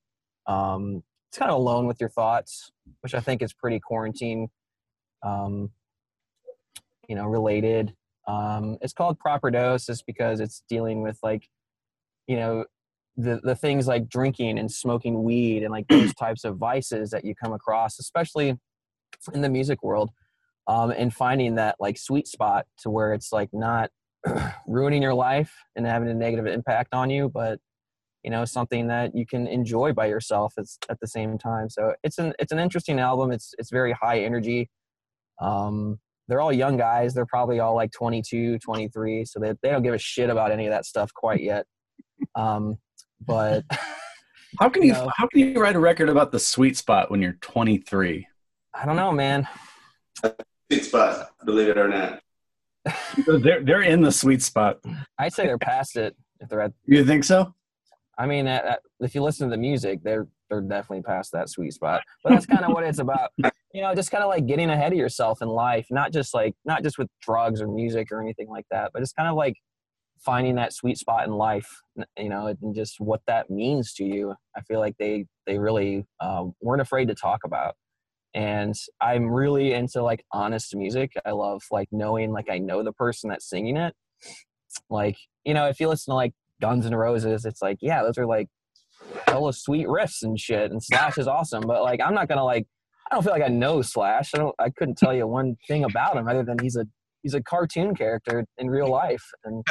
Um, 0.45 1.03
it's 1.29 1.37
kind 1.37 1.51
of 1.51 1.57
alone 1.57 1.87
with 1.87 1.99
your 1.99 2.09
thoughts, 2.09 2.71
which 3.01 3.13
I 3.13 3.19
think 3.19 3.41
is 3.41 3.53
pretty 3.53 3.79
quarantine. 3.79 4.47
Um, 5.23 5.71
you 7.07 7.15
know 7.15 7.25
related. 7.25 7.93
Um 8.27 8.77
it's 8.81 8.93
called 8.93 9.19
proper 9.19 9.51
dose 9.51 9.85
just 9.85 10.05
because 10.05 10.39
it's 10.39 10.63
dealing 10.69 11.01
with 11.01 11.17
like 11.23 11.47
you 12.27 12.37
know 12.37 12.65
the 13.15 13.39
the 13.43 13.55
things 13.55 13.87
like 13.87 14.09
drinking 14.09 14.59
and 14.59 14.71
smoking 14.71 15.23
weed 15.23 15.63
and 15.63 15.71
like 15.71 15.87
those 15.87 16.13
types 16.19 16.43
of 16.43 16.57
vices 16.57 17.09
that 17.11 17.25
you 17.25 17.33
come 17.35 17.53
across 17.53 17.99
especially 17.99 18.55
in 19.33 19.41
the 19.41 19.49
music 19.49 19.81
world 19.81 20.11
um 20.67 20.91
and 20.91 21.13
finding 21.13 21.55
that 21.55 21.75
like 21.79 21.97
sweet 21.97 22.27
spot 22.27 22.67
to 22.77 22.89
where 22.89 23.13
it's 23.13 23.31
like 23.31 23.49
not 23.53 23.89
ruining 24.67 25.01
your 25.01 25.15
life 25.15 25.51
and 25.75 25.85
having 25.87 26.09
a 26.09 26.13
negative 26.13 26.45
impact 26.45 26.93
on 26.93 27.09
you 27.09 27.27
but 27.29 27.59
you 28.27 28.31
know 28.31 28.43
something 28.43 28.87
that 28.87 29.15
you 29.15 29.25
can 29.25 29.47
enjoy 29.47 29.93
by 29.93 30.05
yourself 30.05 30.53
it's 30.57 30.77
at 30.89 30.99
the 30.99 31.07
same 31.07 31.37
time. 31.37 31.69
So 31.69 31.93
it's 32.03 32.17
an 32.17 32.33
it's 32.39 32.51
an 32.51 32.59
interesting 32.59 32.99
album. 32.99 33.31
It's 33.31 33.53
it's 33.57 33.71
very 33.71 33.93
high 33.93 34.19
energy. 34.19 34.69
Um 35.39 35.99
they're 36.27 36.41
all 36.41 36.51
young 36.53 36.77
guys. 36.77 37.13
They're 37.13 37.25
probably 37.25 37.59
all 37.59 37.75
like 37.75 37.91
22, 37.91 38.59
23, 38.59 39.25
so 39.25 39.39
they, 39.39 39.53
they 39.61 39.69
don't 39.69 39.83
give 39.83 39.93
a 39.93 39.97
shit 39.97 40.29
about 40.29 40.51
any 40.51 40.65
of 40.67 40.71
that 40.71 40.85
stuff 40.85 41.13
quite 41.13 41.41
yet. 41.41 41.65
Um, 42.35 42.77
but 43.25 43.63
How 44.59 44.69
can 44.69 44.83
you 44.83 44.93
No. 44.93 45.09
how 45.15 45.27
can 45.27 45.39
you 45.41 45.59
write 45.59 45.75
a 45.75 45.79
record 45.79 46.09
about 46.09 46.31
the 46.31 46.39
sweet 46.39 46.77
spot 46.77 47.11
when 47.11 47.21
you're 47.21 47.37
23? 47.41 48.27
I 48.73 48.85
don't 48.85 48.95
know, 48.95 49.11
man. 49.11 49.47
Sweet 50.71 50.85
spot, 50.85 51.29
believe 51.45 51.67
it 51.69 51.77
or 51.77 51.87
not. 51.87 52.21
They're 53.41 53.61
they're 53.63 53.81
in 53.81 54.01
the 54.01 54.11
sweet 54.11 54.41
spot. 54.41 54.79
I'd 55.19 55.33
say 55.33 55.45
they're 55.45 55.57
past 55.57 55.97
it. 55.97 56.15
If 56.39 56.49
they're 56.49 56.61
at, 56.61 56.71
You 56.85 57.03
think 57.03 57.23
so? 57.23 57.53
I 58.17 58.25
mean, 58.25 58.47
at, 58.47 58.65
at, 58.65 58.79
if 58.99 59.13
you 59.13 59.21
listen 59.21 59.49
to 59.49 59.55
the 59.55 59.59
music, 59.61 60.01
they're 60.03 60.27
they're 60.49 60.61
definitely 60.61 61.03
past 61.03 61.31
that 61.33 61.49
sweet 61.49 61.73
spot. 61.73 62.03
But 62.23 62.31
that's 62.31 62.45
kind 62.45 62.63
of 62.63 62.71
what 62.71 62.83
it's 62.83 62.99
about. 62.99 63.31
You 63.73 63.83
know, 63.83 63.93
just 63.93 64.09
kind 64.09 64.23
of 64.23 64.29
like 64.29 64.47
getting 64.47 64.71
ahead 64.71 64.93
of 64.93 64.97
yourself 64.97 65.41
in 65.41 65.49
life, 65.49 65.85
not 65.91 66.11
just 66.11 66.33
like 66.33 66.55
not 66.65 66.81
just 66.81 66.97
with 66.97 67.09
drugs 67.21 67.61
or 67.61 67.67
music 67.67 68.11
or 68.11 68.19
anything 68.21 68.47
like 68.47 68.65
that, 68.71 68.89
but 68.91 69.03
it's 69.03 69.11
kind 69.11 69.29
of 69.29 69.35
like 69.35 69.53
finding 70.19 70.55
that 70.55 70.73
sweet 70.73 70.97
spot 70.97 71.27
in 71.27 71.33
life. 71.33 71.69
You 72.17 72.29
know, 72.29 72.47
and 72.47 72.73
just 72.73 72.99
what 72.99 73.21
that 73.27 73.51
means 73.51 73.93
to 73.95 74.03
you. 74.03 74.33
I 74.55 74.61
feel 74.61 74.79
like 74.79 74.95
they 74.97 75.25
they 75.45 75.59
really 75.59 76.07
um, 76.21 76.55
weren't 76.59 76.81
afraid 76.81 77.09
to 77.09 77.13
talk 77.13 77.41
about. 77.43 77.75
And 78.33 78.73
I'm 78.99 79.29
really 79.29 79.73
into 79.73 80.01
like 80.01 80.25
honest 80.31 80.75
music. 80.75 81.11
I 81.23 81.31
love 81.31 81.61
like 81.69 81.89
knowing 81.91 82.31
like 82.31 82.49
I 82.49 82.57
know 82.57 82.83
the 82.83 82.93
person 82.93 83.29
that's 83.29 83.47
singing 83.47 83.77
it. 83.77 83.93
Like 84.89 85.17
you 85.43 85.53
know, 85.53 85.67
if 85.67 85.79
you 85.79 85.87
listen 85.87 86.13
to 86.13 86.15
like 86.15 86.33
Guns 86.61 86.85
N' 86.85 86.95
Roses, 86.95 87.45
it's 87.45 87.61
like 87.61 87.77
yeah, 87.81 88.01
those 88.01 88.17
are 88.17 88.25
like 88.25 88.47
hella 89.25 89.53
sweet 89.53 89.87
riffs 89.87 90.23
and 90.23 90.39
shit. 90.39 90.71
And 90.71 90.83
Slash 90.83 91.17
is 91.17 91.27
awesome, 91.27 91.63
but 91.65 91.83
like 91.83 91.99
I'm 92.03 92.13
not 92.13 92.27
gonna 92.27 92.43
like 92.43 92.67
I 93.09 93.15
don't 93.15 93.23
feel 93.23 93.33
like 93.33 93.43
I 93.43 93.47
know 93.47 93.81
Slash. 93.81 94.31
I 94.33 94.37
don't. 94.37 94.55
I 94.59 94.69
couldn't 94.69 94.97
tell 94.97 95.13
you 95.13 95.27
one 95.27 95.57
thing 95.67 95.83
about 95.83 96.17
him 96.17 96.27
other 96.27 96.43
than 96.43 96.57
he's 96.59 96.75
a 96.75 96.85
he's 97.23 97.33
a 97.33 97.41
cartoon 97.41 97.95
character 97.95 98.45
in 98.57 98.69
real 98.69 98.89
life, 98.89 99.23
and 99.45 99.65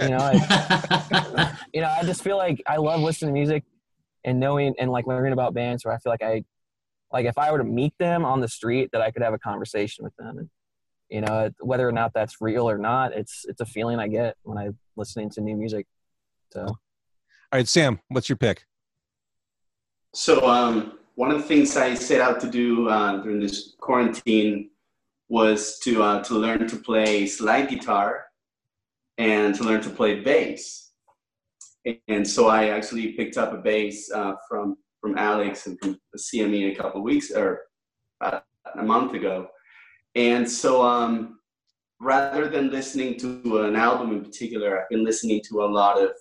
you 0.00 0.08
know, 0.08 0.18
I, 0.18 1.56
you 1.74 1.80
know, 1.80 1.88
I 1.88 2.02
just 2.04 2.22
feel 2.22 2.36
like 2.36 2.60
I 2.66 2.76
love 2.76 3.00
listening 3.00 3.34
to 3.34 3.38
music 3.38 3.64
and 4.24 4.40
knowing 4.40 4.74
and 4.78 4.90
like 4.90 5.06
learning 5.06 5.32
about 5.32 5.54
bands 5.54 5.84
where 5.84 5.94
I 5.94 5.98
feel 5.98 6.12
like 6.12 6.22
I 6.22 6.44
like 7.12 7.26
if 7.26 7.38
I 7.38 7.50
were 7.50 7.58
to 7.58 7.64
meet 7.64 7.94
them 7.98 8.24
on 8.24 8.40
the 8.40 8.48
street 8.48 8.90
that 8.92 9.00
I 9.00 9.10
could 9.10 9.22
have 9.22 9.34
a 9.34 9.38
conversation 9.38 10.04
with 10.04 10.14
them 10.16 10.38
and 10.38 10.50
you 11.08 11.20
know 11.20 11.50
whether 11.60 11.88
or 11.88 11.92
not 11.92 12.12
that's 12.14 12.36
real 12.40 12.68
or 12.68 12.78
not 12.78 13.12
it's 13.12 13.44
it's 13.48 13.60
a 13.60 13.66
feeling 13.66 13.98
I 13.98 14.08
get 14.08 14.36
when 14.42 14.58
I 14.58 14.70
listening 14.96 15.30
to 15.30 15.40
new 15.40 15.56
music 15.56 15.86
so 16.52 16.76
All 17.52 17.58
right, 17.58 17.66
Sam, 17.66 17.98
what's 18.08 18.28
your 18.28 18.36
pick? 18.36 18.64
So 20.14 20.48
um, 20.48 20.98
one 21.16 21.32
of 21.32 21.38
the 21.38 21.48
things 21.48 21.76
I 21.76 21.94
set 21.94 22.20
out 22.20 22.38
to 22.42 22.48
do 22.48 22.88
uh, 22.88 23.16
during 23.22 23.40
this 23.40 23.74
quarantine 23.80 24.70
was 25.28 25.80
to 25.80 26.00
uh, 26.00 26.22
to 26.24 26.34
learn 26.34 26.68
to 26.68 26.76
play 26.76 27.26
slide 27.26 27.68
guitar 27.68 28.26
and 29.18 29.52
to 29.56 29.64
learn 29.64 29.82
to 29.82 29.90
play 29.90 30.20
bass. 30.20 30.92
And 32.06 32.24
so 32.24 32.46
I 32.46 32.68
actually 32.68 33.14
picked 33.14 33.36
up 33.36 33.52
a 33.52 33.56
bass 33.56 34.08
uh, 34.12 34.34
from 34.48 34.76
from 35.00 35.18
Alex 35.18 35.66
and 35.66 35.76
from 35.80 35.98
CME 36.16 36.72
a 36.72 36.76
couple 36.76 37.02
weeks 37.02 37.32
or 37.32 37.62
a 38.20 38.42
month 38.82 39.14
ago. 39.14 39.48
and 40.14 40.48
so 40.48 40.84
um, 40.86 41.40
rather 42.00 42.48
than 42.48 42.70
listening 42.70 43.18
to 43.18 43.62
an 43.62 43.74
album 43.74 44.12
in 44.12 44.22
particular, 44.22 44.80
I've 44.80 44.88
been 44.88 45.04
listening 45.04 45.42
to 45.48 45.64
a 45.64 45.66
lot 45.80 46.00
of 46.00 46.12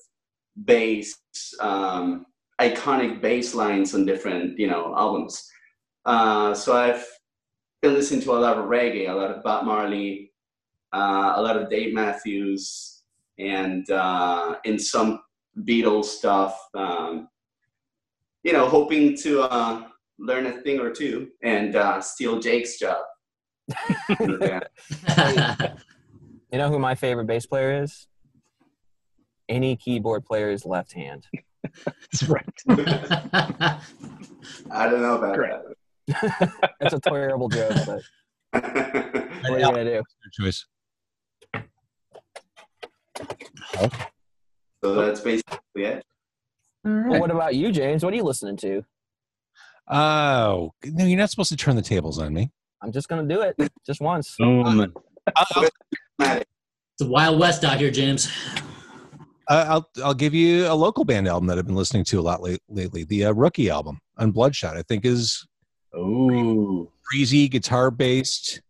bass, 0.66 1.16
um, 1.60 2.26
iconic 2.60 3.22
bass 3.22 3.54
lines 3.54 3.94
on 3.94 4.06
different, 4.06 4.60
you 4.60 4.68
know, 4.68 4.94
albums. 4.98 5.50
Uh, 6.06 6.54
so 6.54 6.76
I've 6.76 7.06
been 7.82 7.94
listening 7.94 8.22
to 8.22 8.32
a 8.32 8.40
lot 8.40 8.58
of 8.58 8.66
reggae, 8.66 9.10
a 9.10 9.14
lot 9.14 9.32
of 9.32 9.44
Bob 9.44 9.66
Marley, 9.66 10.32
uh, 10.94 11.34
a 11.36 11.42
lot 11.42 11.58
of 11.58 11.70
Dave 11.70 11.94
Matthews, 11.94 13.04
and 13.38 13.90
uh, 13.90 14.56
in 14.66 14.80
some 14.80 15.22
Beatles 15.64 16.06
stuff. 16.06 16.58
Um, 16.74 17.30
you 18.44 18.54
know, 18.54 18.68
hoping 18.68 19.18
to 19.18 19.42
uh, 19.42 19.88
learn 20.18 20.46
a 20.46 20.62
thing 20.62 20.80
or 20.80 20.92
two 20.92 21.30
and 21.44 21.76
uh, 21.76 22.02
steal 22.02 22.40
Jake's 22.40 22.80
job. 22.80 23.04
You 26.52 26.58
know 26.58 26.70
who 26.70 26.80
my 26.80 26.96
favorite 26.96 27.28
bass 27.28 27.46
player 27.46 27.84
is? 27.84 28.08
Any 29.50 29.76
keyboard 29.76 30.24
player's 30.26 30.66
left 30.66 30.94
hand. 30.94 31.26
That's 31.86 32.24
right. 32.24 32.46
I 34.72 34.90
don't 34.90 35.02
know 35.02 35.18
about 35.18 35.36
Great. 35.36 35.60
That's 36.80 36.94
a 36.94 37.00
terrible 37.00 37.50
joke, 37.50 37.74
but 37.86 38.02
what 38.52 38.64
are 38.64 39.60
you 39.60 39.66
gonna 39.66 39.84
do? 39.84 39.92
Your 39.92 40.04
choice. 40.32 40.66
so 44.84 44.96
that's 44.96 45.20
basically 45.20 45.60
it. 45.76 46.04
Well, 46.84 47.20
what 47.20 47.30
about 47.30 47.56
you, 47.56 47.72
James? 47.72 48.04
What 48.04 48.14
are 48.14 48.16
you 48.16 48.24
listening 48.24 48.58
to? 48.58 48.84
Oh 49.88 50.72
no, 50.86 51.06
you're 51.06 51.18
not 51.18 51.30
supposed 51.30 51.50
to 51.50 51.58
turn 51.58 51.76
the 51.76 51.82
tables 51.82 52.18
on 52.18 52.34
me. 52.34 52.52
I'm 52.82 52.92
just 52.92 53.08
gonna 53.08 53.28
do 53.28 53.42
it 53.42 53.56
just 53.86 54.02
once. 54.02 54.36
Boom. 54.40 54.94
Uh, 55.36 55.44
it's 56.18 56.46
the 57.00 57.08
Wild 57.08 57.40
West 57.40 57.64
out 57.64 57.78
here, 57.78 57.92
James. 57.92 58.32
I'll 59.50 59.90
I'll 60.04 60.14
give 60.14 60.34
you 60.34 60.68
a 60.68 60.76
local 60.76 61.06
band 61.06 61.28
album 61.28 61.48
that 61.48 61.58
I've 61.58 61.66
been 61.66 61.76
listening 61.76 62.04
to 62.06 62.20
a 62.20 62.22
lot 62.22 62.42
late, 62.42 62.62
lately. 62.70 63.04
The 63.04 63.26
uh, 63.26 63.32
Rookie 63.34 63.70
album 63.70 64.00
on 64.18 64.32
Bloodshot, 64.32 64.78
I 64.78 64.84
think, 64.84 65.06
is 65.06 65.46
Ooh. 65.96 66.92
breezy 67.12 67.48
guitar 67.50 67.90
based 67.90 68.62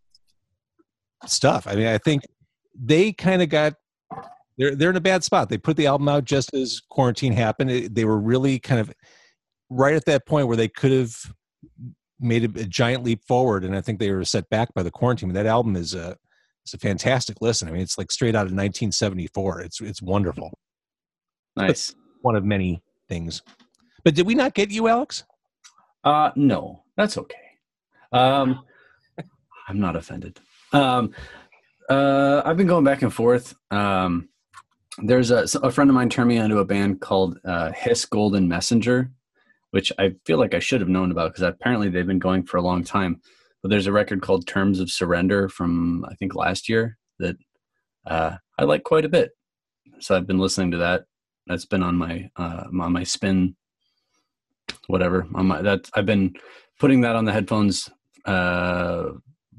stuff. 1.26 1.68
I 1.68 1.76
mean, 1.76 1.88
I 1.88 1.98
think 1.98 2.24
they 2.74 3.12
kind 3.12 3.42
of 3.42 3.50
got 3.50 3.74
they're 4.58 4.74
they're 4.76 4.90
in 4.90 4.96
a 4.96 5.02
bad 5.02 5.24
spot. 5.24 5.50
They 5.50 5.58
put 5.58 5.76
the 5.76 5.88
album 5.88 6.08
out 6.08 6.24
just 6.24 6.54
as 6.54 6.80
quarantine 6.90 7.34
happened. 7.34 7.72
It- 7.72 7.96
they 7.96 8.06
were 8.06 8.20
really 8.20 8.58
kind 8.60 8.80
of 8.80 8.92
right 9.70 9.96
at 9.96 10.06
that 10.06 10.26
point 10.26 10.48
where 10.48 10.58
they 10.58 10.70
could 10.70 10.92
have 10.92 11.16
made 12.22 12.44
a, 12.44 12.62
a 12.62 12.66
giant 12.66 13.04
leap 13.04 13.22
forward, 13.28 13.66
and 13.66 13.76
I 13.76 13.82
think 13.82 14.00
they 14.00 14.12
were 14.12 14.24
set 14.24 14.50
back 14.50 14.74
by 14.74 14.84
the 14.84 14.92
quarantine. 14.92 15.30
But 15.30 15.36
that 15.36 15.46
album 15.46 15.76
is 15.76 15.94
a 15.94 16.16
it's 16.64 16.74
a 16.74 16.78
fantastic 16.78 17.38
listen. 17.42 17.68
I 17.68 17.72
mean, 17.72 17.82
it's 17.82 17.98
like 17.98 18.12
straight 18.12 18.36
out 18.36 18.46
of 18.46 18.54
1974. 18.54 19.62
It's 19.62 19.82
it's 19.82 20.02
wonderful. 20.02 20.58
Nice. 21.60 21.96
One 22.22 22.36
of 22.36 22.44
many 22.44 22.82
things. 23.08 23.42
But 24.04 24.16
did 24.16 24.26
we 24.26 24.36
not 24.36 24.54
get 24.54 24.72
you, 24.72 24.88
Alex? 24.88 25.24
Uh, 26.04 26.32
no, 26.36 26.84
that's 26.98 27.18
okay. 27.18 27.36
Um, 28.12 28.64
I'm 29.68 29.80
not 29.80 29.96
offended. 29.96 30.40
Um, 30.74 31.14
uh, 31.90 32.42
I've 32.46 32.58
been 32.58 32.68
going 32.68 32.84
back 32.84 33.02
and 33.02 33.14
forth. 33.14 33.56
Um, 33.72 34.30
there's 34.98 35.32
a, 35.32 35.46
a 35.64 35.72
friend 35.72 35.90
of 35.90 35.96
mine 35.96 36.10
turned 36.10 36.30
me 36.30 36.40
onto 36.40 36.60
a 36.60 36.66
band 36.66 37.02
called 37.02 37.40
uh, 37.46 37.72
Hiss 37.72 38.06
Golden 38.06 38.48
Messenger, 38.48 39.12
which 39.72 39.92
I 39.98 40.16
feel 40.26 40.38
like 40.38 40.54
I 40.54 40.60
should 40.60 40.82
have 40.82 40.90
known 40.90 41.12
about 41.12 41.32
because 41.32 41.44
apparently 41.44 41.90
they've 41.90 42.06
been 42.06 42.20
going 42.20 42.44
for 42.44 42.58
a 42.58 42.62
long 42.62 42.84
time. 42.84 43.22
But 43.62 43.70
there's 43.70 43.88
a 43.88 43.92
record 43.92 44.22
called 44.22 44.48
Terms 44.48 44.80
of 44.80 44.92
Surrender 44.92 45.50
from 45.50 46.06
I 46.06 46.16
think 46.16 46.36
last 46.36 46.70
year 46.70 46.98
that 47.20 47.38
uh, 48.06 48.38
I 48.58 48.64
like 48.64 48.84
quite 48.84 49.06
a 49.06 49.10
bit. 49.10 49.32
So 50.00 50.16
I've 50.16 50.28
been 50.28 50.40
listening 50.40 50.72
to 50.72 50.78
that. 50.78 51.06
That's 51.50 51.66
been 51.66 51.84
on 51.84 51.98
my 51.98 52.30
uh, 52.38 52.66
on 52.80 52.94
my 52.94 53.04
spin 53.04 53.56
whatever 54.88 55.28
on 55.34 55.48
my 55.48 55.62
that 55.64 55.90
I've 55.96 56.06
been 56.06 56.36
putting 56.80 57.02
that 57.02 57.16
on 57.16 57.26
the 57.26 57.34
headphones 57.34 57.90
uh 58.26 59.06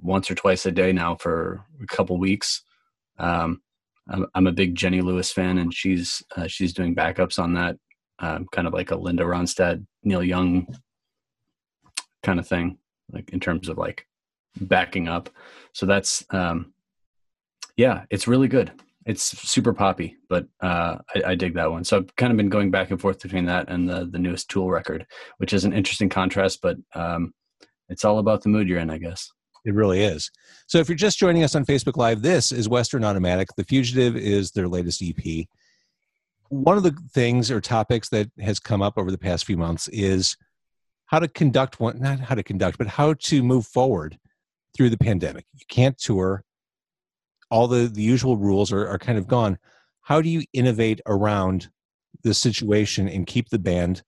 once 0.00 0.30
or 0.30 0.34
twice 0.34 0.64
a 0.66 0.72
day 0.72 0.92
now 0.92 1.16
for 1.16 1.64
a 1.82 1.86
couple 1.86 2.18
weeks. 2.18 2.62
Um 3.18 3.60
I'm, 4.08 4.26
I'm 4.34 4.46
a 4.46 4.52
big 4.52 4.74
Jenny 4.76 5.00
Lewis 5.00 5.32
fan 5.32 5.58
and 5.58 5.74
she's 5.74 6.22
uh, 6.36 6.46
she's 6.46 6.72
doing 6.72 6.94
backups 6.94 7.38
on 7.38 7.54
that 7.54 7.76
um, 8.20 8.46
kind 8.52 8.66
of 8.66 8.72
like 8.72 8.90
a 8.90 8.96
Linda 8.96 9.24
Ronstadt 9.24 9.84
Neil 10.04 10.22
Young 10.22 10.66
kind 12.22 12.38
of 12.38 12.46
thing 12.46 12.78
like 13.12 13.30
in 13.30 13.40
terms 13.40 13.68
of 13.68 13.78
like 13.78 14.06
backing 14.60 15.08
up. 15.08 15.28
So 15.72 15.86
that's 15.86 16.24
um 16.30 16.72
yeah 17.76 18.04
it's 18.10 18.28
really 18.28 18.48
good 18.48 18.70
it's 19.06 19.22
super 19.22 19.72
poppy, 19.72 20.16
but 20.28 20.46
uh, 20.60 20.96
I, 21.14 21.22
I 21.28 21.34
dig 21.34 21.54
that 21.54 21.70
one. 21.70 21.84
So 21.84 21.98
I've 21.98 22.14
kind 22.16 22.30
of 22.30 22.36
been 22.36 22.50
going 22.50 22.70
back 22.70 22.90
and 22.90 23.00
forth 23.00 23.20
between 23.20 23.46
that 23.46 23.68
and 23.68 23.88
the 23.88 24.08
the 24.10 24.18
newest 24.18 24.48
Tool 24.50 24.70
record, 24.70 25.06
which 25.38 25.52
is 25.52 25.64
an 25.64 25.72
interesting 25.72 26.08
contrast, 26.08 26.60
but 26.62 26.76
um, 26.94 27.32
it's 27.88 28.04
all 28.04 28.18
about 28.18 28.42
the 28.42 28.48
mood 28.48 28.68
you're 28.68 28.78
in, 28.78 28.90
I 28.90 28.98
guess. 28.98 29.30
It 29.64 29.74
really 29.74 30.02
is. 30.02 30.30
So 30.66 30.78
if 30.78 30.88
you're 30.88 30.96
just 30.96 31.18
joining 31.18 31.44
us 31.44 31.54
on 31.54 31.66
Facebook 31.66 31.96
Live, 31.96 32.22
this 32.22 32.50
is 32.50 32.68
Western 32.68 33.04
Automatic. 33.04 33.48
The 33.56 33.64
Fugitive 33.64 34.16
is 34.16 34.52
their 34.52 34.68
latest 34.68 35.02
EP. 35.02 35.46
One 36.48 36.76
of 36.76 36.82
the 36.82 36.96
things 37.12 37.50
or 37.50 37.60
topics 37.60 38.08
that 38.08 38.30
has 38.40 38.58
come 38.58 38.82
up 38.82 38.94
over 38.96 39.10
the 39.10 39.18
past 39.18 39.44
few 39.44 39.56
months 39.56 39.88
is 39.88 40.36
how 41.06 41.18
to 41.18 41.28
conduct 41.28 41.80
one, 41.80 42.00
not 42.00 42.20
how 42.20 42.34
to 42.34 42.42
conduct, 42.42 42.78
but 42.78 42.86
how 42.86 43.14
to 43.14 43.42
move 43.42 43.66
forward 43.66 44.18
through 44.76 44.90
the 44.90 44.98
pandemic. 44.98 45.44
You 45.54 45.64
can't 45.68 45.98
tour. 45.98 46.44
All 47.50 47.66
the, 47.66 47.88
the 47.88 48.02
usual 48.02 48.36
rules 48.36 48.72
are, 48.72 48.86
are 48.88 48.98
kind 48.98 49.18
of 49.18 49.26
gone. 49.26 49.58
How 50.02 50.20
do 50.20 50.28
you 50.28 50.42
innovate 50.52 51.00
around 51.06 51.68
the 52.22 52.34
situation 52.34 53.08
and 53.08 53.26
keep 53.26 53.48
the 53.48 53.58
band 53.58 54.02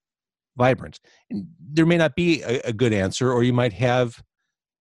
vibrant? 0.57 1.00
And 1.31 1.46
there 1.59 1.87
may 1.87 1.96
not 1.96 2.14
be 2.14 2.42
a, 2.42 2.61
a 2.66 2.72
good 2.72 2.92
answer, 2.92 3.33
or 3.33 3.42
you 3.42 3.52
might 3.52 3.72
have 3.72 4.22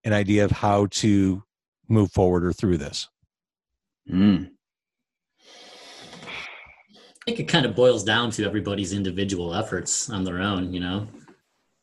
an 0.04 0.13
idea 0.13 0.45
of 0.45 0.52
how 0.52 0.88
to 0.88 1.43
move 1.88 2.12
forward 2.12 2.45
or 2.45 2.54
through 2.54 2.78
this. 2.78 3.08
Mm. 4.12 4.52
I 6.93 7.26
think 7.26 7.39
it 7.39 7.47
kind 7.47 7.65
of 7.65 7.76
boils 7.76 8.04
down 8.04 8.32
to 8.32 8.45
everybody's 8.45 8.93
individual 8.93 9.54
efforts 9.54 10.10
on 10.10 10.24
their 10.24 10.39
own, 10.39 10.74
you 10.74 10.80
know. 10.80 11.08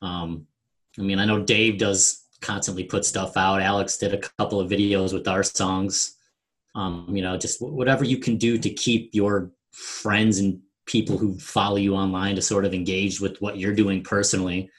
Um, 0.03 0.47
I 0.99 1.03
mean, 1.03 1.21
I 1.21 1.25
know 1.25 1.45
Dave 1.45 1.79
does 1.79 2.25
constantly 2.41 2.85
put 2.85 3.05
stuff 3.05 3.37
out. 3.37 3.62
Alex 3.62 3.99
did 3.99 4.14
a 4.14 4.19
couple 4.19 4.61
of 4.61 4.71
videos 4.71 5.12
with 5.12 5.29
our 5.29 5.45
songs. 5.45 6.17
Um, 6.74 7.07
you 7.11 7.22
know, 7.22 7.37
just 7.37 7.59
wh- 7.59 7.72
whatever 7.72 8.04
you 8.04 8.18
can 8.18 8.37
do 8.37 8.59
to 8.59 8.70
keep 8.70 9.11
your 9.12 9.50
friends 9.72 10.38
and 10.38 10.61
people 10.87 11.18
who 11.18 11.38
follow 11.38 11.76
you 11.76 11.94
online 11.94 12.37
to 12.37 12.42
sort 12.42 12.64
of 12.64 12.72
engage 12.72 13.20
with 13.20 13.40
what 13.40 13.59
you're 13.59 13.74
doing 13.74 14.02
personally. 14.02 14.70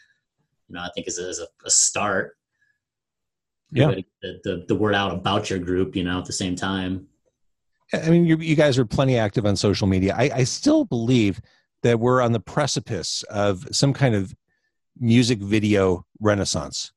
You 0.68 0.76
know, 0.76 0.82
I 0.82 0.90
think 0.96 1.08
is 1.08 1.20
a, 1.20 1.30
is 1.30 1.40
a, 1.40 1.48
a 1.66 1.70
start. 1.70 2.38
Yeah. 3.72 3.96
The, 4.22 4.40
the 4.44 4.66
the 4.68 4.76
word 4.76 4.96
out 4.96 5.14
about 5.14 5.50
your 5.50 5.60
group, 5.60 5.96
you 5.96 6.04
know, 6.04 6.20
at 6.20 6.26
the 6.26 6.34
same 6.34 6.56
time. 6.56 7.08
I 7.94 8.10
mean, 8.10 8.26
you, 8.26 8.38
you 8.38 8.56
guys 8.56 8.78
are 8.78 8.86
plenty 8.86 9.18
active 9.18 9.46
on 9.46 9.56
social 9.56 9.88
media. 9.88 10.16
I, 10.16 10.32
I 10.34 10.44
still 10.44 10.86
believe 10.86 11.42
that 11.84 12.00
we're 12.00 12.22
on 12.22 12.32
the 12.32 12.40
precipice 12.40 13.24
of 13.24 13.68
some 13.72 13.94
kind 13.94 14.16
of 14.16 14.36
music 15.00 15.40
video 15.40 16.06
renaissance. 16.20 16.92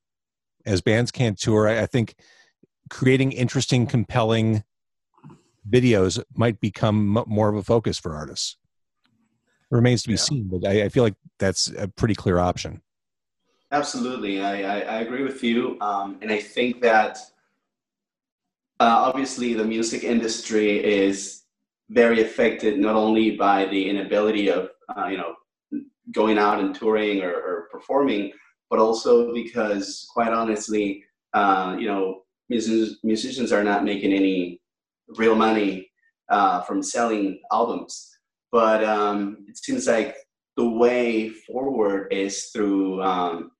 As 0.66 0.81
bands 0.81 1.11
can't 1.11 1.38
tour, 1.38 1.68
I, 1.68 1.83
I 1.83 1.87
think 1.87 2.14
creating 2.90 3.33
interesting, 3.33 3.87
compelling 3.87 4.64
videos 5.68 6.22
might 6.35 6.61
become 6.61 7.07
more 7.27 7.48
of 7.48 7.57
a 7.57 7.62
focus 7.62 7.98
for 7.98 8.14
artists. 8.14 8.57
remains 9.70 10.03
to 10.03 10.09
be 10.09 10.16
Yeah. 10.16 10.22
seen, 10.22 10.48
but 10.48 10.68
I, 10.68 10.85
I 10.85 10.88
feel 10.90 11.03
like 11.03 11.14
that's 11.38 11.68
a 11.79 11.88
pretty 11.88 12.14
clear 12.14 12.38
option. 12.38 12.83
Absolutely, 13.70 14.42
I, 14.42 14.62
I, 14.62 14.81
I 14.81 15.01
agree 15.01 15.22
with 15.22 15.42
you, 15.42 15.81
um, 15.81 16.18
and 16.20 16.31
I 16.31 16.38
think 16.38 16.83
that 16.83 17.16
uh, 18.81 19.09
obviously 19.09 19.55
the 19.55 19.64
music 19.64 20.05
industry 20.05 20.85
is 20.85 21.44
very 21.88 22.20
affected 22.22 22.79
not 22.79 22.94
only 22.96 23.37
by 23.37 23.64
the 23.66 23.88
inability 23.88 24.48
of 24.51 24.70
uh, 24.94 25.07
you 25.07 25.16
know 25.16 25.35
going 26.12 26.37
out 26.38 26.61
and 26.61 26.75
touring 26.75 27.22
or, 27.22 27.33
or 27.33 27.68
performing, 27.72 28.33
but 28.68 28.79
also 28.79 29.33
because 29.33 30.07
quite 30.12 30.33
honestly, 30.33 31.03
uh, 31.33 31.77
you 31.79 31.87
know, 31.87 32.25
musicians 32.51 32.98
musicians 33.03 33.53
are 33.53 33.64
not 33.64 33.85
making 33.85 34.12
any 34.12 34.61
real 35.17 35.35
money 35.35 35.91
uh, 36.29 36.62
from 36.62 36.83
selling 36.83 37.41
albums. 37.53 38.09
But 38.51 38.85
um, 38.85 39.45
it 39.49 39.57
seems 39.57 39.87
like 39.87 40.17
the 40.57 40.69
way 40.69 41.29
forward 41.29 42.12
is 42.12 42.51
through 42.55 43.03
um, 43.03 43.53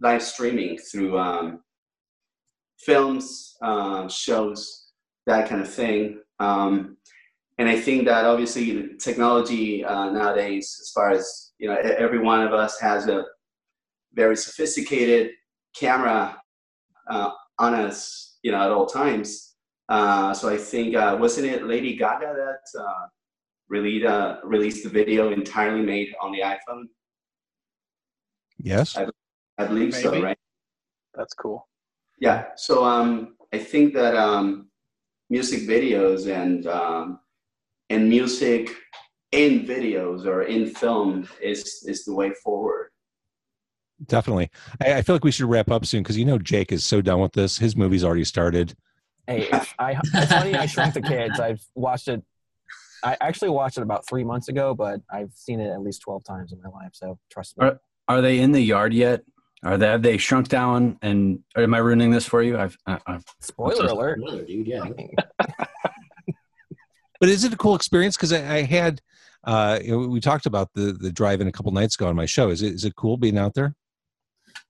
live 0.00 0.22
streaming, 0.22 0.78
through 0.78 1.18
um, 1.18 1.60
films, 2.78 3.56
uh, 3.62 4.08
shows, 4.08 4.86
that 5.26 5.48
kind 5.48 5.60
of 5.60 5.72
thing. 5.72 6.20
Um, 6.40 6.96
and 7.58 7.68
I 7.68 7.78
think 7.78 8.06
that 8.06 8.24
obviously 8.24 8.90
technology 8.98 9.84
uh, 9.84 10.10
nowadays, 10.10 10.78
as 10.80 10.90
far 10.90 11.10
as 11.10 11.52
you 11.58 11.68
know, 11.68 11.74
every 11.76 12.20
one 12.20 12.40
of 12.40 12.52
us 12.52 12.78
has 12.80 13.08
a 13.08 13.24
very 14.14 14.36
sophisticated 14.36 15.32
camera 15.74 16.40
uh, 17.10 17.30
on 17.58 17.74
us 17.74 18.28
you 18.42 18.52
know, 18.52 18.62
at 18.62 18.70
all 18.70 18.86
times. 18.86 19.47
Uh, 19.88 20.34
so 20.34 20.48
I 20.48 20.56
think 20.58 20.94
uh, 20.94 21.16
wasn't 21.18 21.46
it 21.46 21.64
Lady 21.64 21.96
Gaga 21.96 22.34
that 22.36 22.80
uh, 22.80 23.06
released 23.68 24.06
uh, 24.06 24.38
released 24.44 24.84
the 24.84 24.90
video 24.90 25.32
entirely 25.32 25.82
made 25.82 26.08
on 26.20 26.32
the 26.32 26.40
iPhone? 26.40 26.84
Yes. 28.58 28.96
I 28.96 29.66
believe 29.66 29.94
so, 29.94 30.20
right? 30.22 30.38
That's 31.14 31.34
cool. 31.34 31.66
Yeah. 32.20 32.46
So 32.56 32.84
um, 32.84 33.36
I 33.52 33.58
think 33.58 33.94
that 33.94 34.14
um, 34.14 34.68
music 35.30 35.62
videos 35.62 36.32
and 36.32 36.66
um, 36.66 37.20
and 37.90 38.08
music 38.08 38.70
in 39.32 39.66
videos 39.66 40.26
or 40.26 40.42
in 40.42 40.66
film 40.66 41.28
is 41.42 41.84
is 41.86 42.04
the 42.04 42.14
way 42.14 42.32
forward. 42.44 42.90
Definitely. 44.06 44.50
I, 44.80 44.94
I 44.94 45.02
feel 45.02 45.14
like 45.14 45.24
we 45.24 45.32
should 45.32 45.48
wrap 45.48 45.70
up 45.70 45.84
soon 45.84 46.02
because 46.02 46.16
you 46.16 46.24
know 46.24 46.38
Jake 46.38 46.72
is 46.72 46.84
so 46.84 47.00
done 47.00 47.20
with 47.20 47.32
this. 47.32 47.58
His 47.58 47.76
movie's 47.76 48.04
already 48.04 48.24
started. 48.24 48.74
Hey, 49.28 49.46
it's, 49.52 49.74
I, 49.78 49.96
it's 50.14 50.32
funny 50.32 50.54
I 50.56 50.66
Shrunk 50.66 50.94
the 50.94 51.02
Kids. 51.02 51.38
I've 51.38 51.60
watched 51.76 52.08
it. 52.08 52.22
I 53.04 53.16
actually 53.20 53.50
watched 53.50 53.78
it 53.78 53.82
about 53.82 54.08
three 54.08 54.24
months 54.24 54.48
ago, 54.48 54.74
but 54.74 55.00
I've 55.12 55.32
seen 55.34 55.60
it 55.60 55.70
at 55.70 55.80
least 55.82 56.00
12 56.00 56.24
times 56.24 56.52
in 56.52 56.60
my 56.60 56.70
life. 56.70 56.90
So 56.94 57.18
trust 57.30 57.56
me. 57.56 57.66
Are- 57.66 57.80
Are 58.08 58.20
they 58.20 58.40
in 58.40 58.50
the 58.52 58.60
yard 58.60 58.92
yet? 58.92 59.22
Are 59.62 59.76
they 59.76 59.86
have 59.86 60.02
they 60.02 60.16
shrunk 60.18 60.48
down? 60.48 60.98
And 61.02 61.40
or 61.56 61.62
am 61.64 61.74
I 61.74 61.78
ruining 61.78 62.10
this 62.10 62.26
for 62.26 62.42
you? 62.42 62.58
I've, 62.58 62.76
I, 62.86 62.98
I've 63.06 63.24
Spoiler 63.40 63.86
alert. 63.86 64.18
Spoiler, 64.20 64.44
dude. 64.44 64.66
Yeah. 64.66 64.84
But 67.20 67.28
is 67.30 67.42
it 67.42 67.52
a 67.52 67.56
cool 67.56 67.74
experience? 67.74 68.16
Because 68.16 68.32
I, 68.32 68.58
I 68.58 68.62
had, 68.62 69.00
uh, 69.42 69.80
we 69.84 70.20
talked 70.20 70.46
about 70.46 70.72
the 70.74 70.92
the 70.92 71.10
drive-in 71.10 71.48
a 71.48 71.52
couple 71.52 71.72
nights 71.72 71.96
ago 71.96 72.06
on 72.06 72.14
my 72.14 72.26
show. 72.26 72.48
Is 72.50 72.62
it 72.62 72.74
is 72.74 72.84
it 72.84 72.94
cool 72.94 73.16
being 73.16 73.36
out 73.36 73.54
there? 73.54 73.74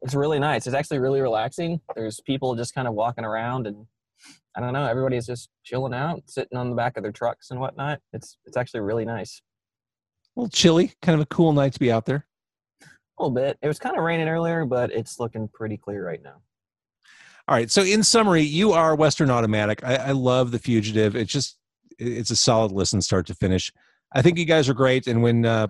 It's 0.00 0.14
really 0.14 0.38
nice. 0.38 0.66
It's 0.66 0.74
actually 0.74 1.00
really 1.00 1.20
relaxing. 1.20 1.82
There's 1.94 2.20
people 2.20 2.54
just 2.54 2.74
kind 2.74 2.88
of 2.88 2.94
walking 2.94 3.26
around 3.26 3.66
and 3.66 3.86
I 4.56 4.60
don't 4.60 4.72
know, 4.72 4.86
everybody's 4.86 5.26
just 5.26 5.50
chilling 5.64 5.94
out, 5.94 6.22
sitting 6.26 6.58
on 6.58 6.70
the 6.70 6.76
back 6.76 6.96
of 6.96 7.02
their 7.02 7.12
trucks 7.12 7.50
and 7.50 7.60
whatnot. 7.60 8.00
It's 8.12 8.38
it's 8.44 8.56
actually 8.56 8.80
really 8.80 9.04
nice. 9.04 9.40
A 10.36 10.40
little 10.40 10.50
chilly, 10.50 10.92
kind 11.02 11.14
of 11.14 11.20
a 11.20 11.26
cool 11.26 11.52
night 11.52 11.72
to 11.74 11.80
be 11.80 11.92
out 11.92 12.06
there. 12.06 12.26
A 12.82 13.22
little 13.22 13.34
bit. 13.34 13.58
It 13.62 13.68
was 13.68 13.78
kind 13.78 13.96
of 13.96 14.04
raining 14.04 14.28
earlier, 14.28 14.64
but 14.64 14.92
it's 14.92 15.18
looking 15.18 15.48
pretty 15.48 15.76
clear 15.76 16.06
right 16.06 16.22
now. 16.22 16.36
All 17.48 17.54
right. 17.56 17.70
So 17.70 17.82
in 17.82 18.02
summary, 18.02 18.42
you 18.42 18.72
are 18.72 18.94
Western 18.94 19.30
Automatic. 19.30 19.82
I, 19.82 19.94
I 19.96 20.10
love 20.12 20.50
the 20.50 20.58
Fugitive. 20.58 21.16
It's 21.16 21.32
just 21.32 21.56
it's 21.98 22.30
a 22.30 22.36
solid 22.36 22.72
listen, 22.72 23.00
start 23.00 23.26
to 23.26 23.34
finish. 23.34 23.72
I 24.12 24.22
think 24.22 24.38
you 24.38 24.44
guys 24.44 24.68
are 24.68 24.74
great. 24.74 25.06
And 25.06 25.22
when 25.22 25.44
uh, 25.44 25.68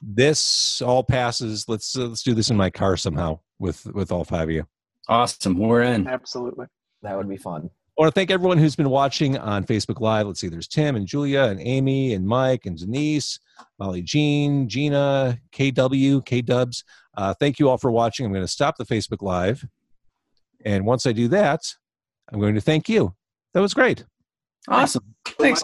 this 0.00 0.80
all 0.80 1.02
passes, 1.04 1.68
let's 1.68 1.96
uh, 1.96 2.06
let's 2.06 2.22
do 2.22 2.34
this 2.34 2.50
in 2.50 2.56
my 2.56 2.70
car 2.70 2.96
somehow 2.96 3.40
with 3.58 3.84
with 3.86 4.12
all 4.12 4.24
five 4.24 4.48
of 4.48 4.54
you. 4.54 4.66
awesome. 5.08 5.58
We're 5.58 5.82
in. 5.82 6.06
Absolutely. 6.06 6.66
That 7.02 7.16
would 7.16 7.28
be 7.28 7.36
fun. 7.36 7.70
I 7.98 8.02
want 8.02 8.14
to 8.14 8.18
thank 8.18 8.30
everyone 8.30 8.56
who's 8.56 8.74
been 8.74 8.88
watching 8.88 9.36
on 9.36 9.64
Facebook 9.64 10.00
Live. 10.00 10.26
Let's 10.26 10.40
see, 10.40 10.48
there's 10.48 10.66
Tim 10.66 10.96
and 10.96 11.06
Julia 11.06 11.42
and 11.42 11.60
Amy 11.60 12.14
and 12.14 12.26
Mike 12.26 12.64
and 12.64 12.78
Denise, 12.78 13.38
Molly 13.78 14.00
Jean, 14.00 14.66
Gina, 14.66 15.38
KW, 15.52 16.24
K 16.24 16.40
Dubs. 16.40 16.84
Uh, 17.16 17.34
thank 17.34 17.58
you 17.58 17.68
all 17.68 17.76
for 17.76 17.90
watching. 17.90 18.24
I'm 18.24 18.32
going 18.32 18.44
to 18.44 18.48
stop 18.48 18.78
the 18.78 18.86
Facebook 18.86 19.20
Live. 19.20 19.66
And 20.64 20.86
once 20.86 21.06
I 21.06 21.12
do 21.12 21.28
that, 21.28 21.60
I'm 22.32 22.40
going 22.40 22.54
to 22.54 22.60
thank 22.62 22.88
you. 22.88 23.14
That 23.52 23.60
was 23.60 23.74
great. 23.74 24.04
Awesome. 24.68 25.04
Thanks. 25.38 25.62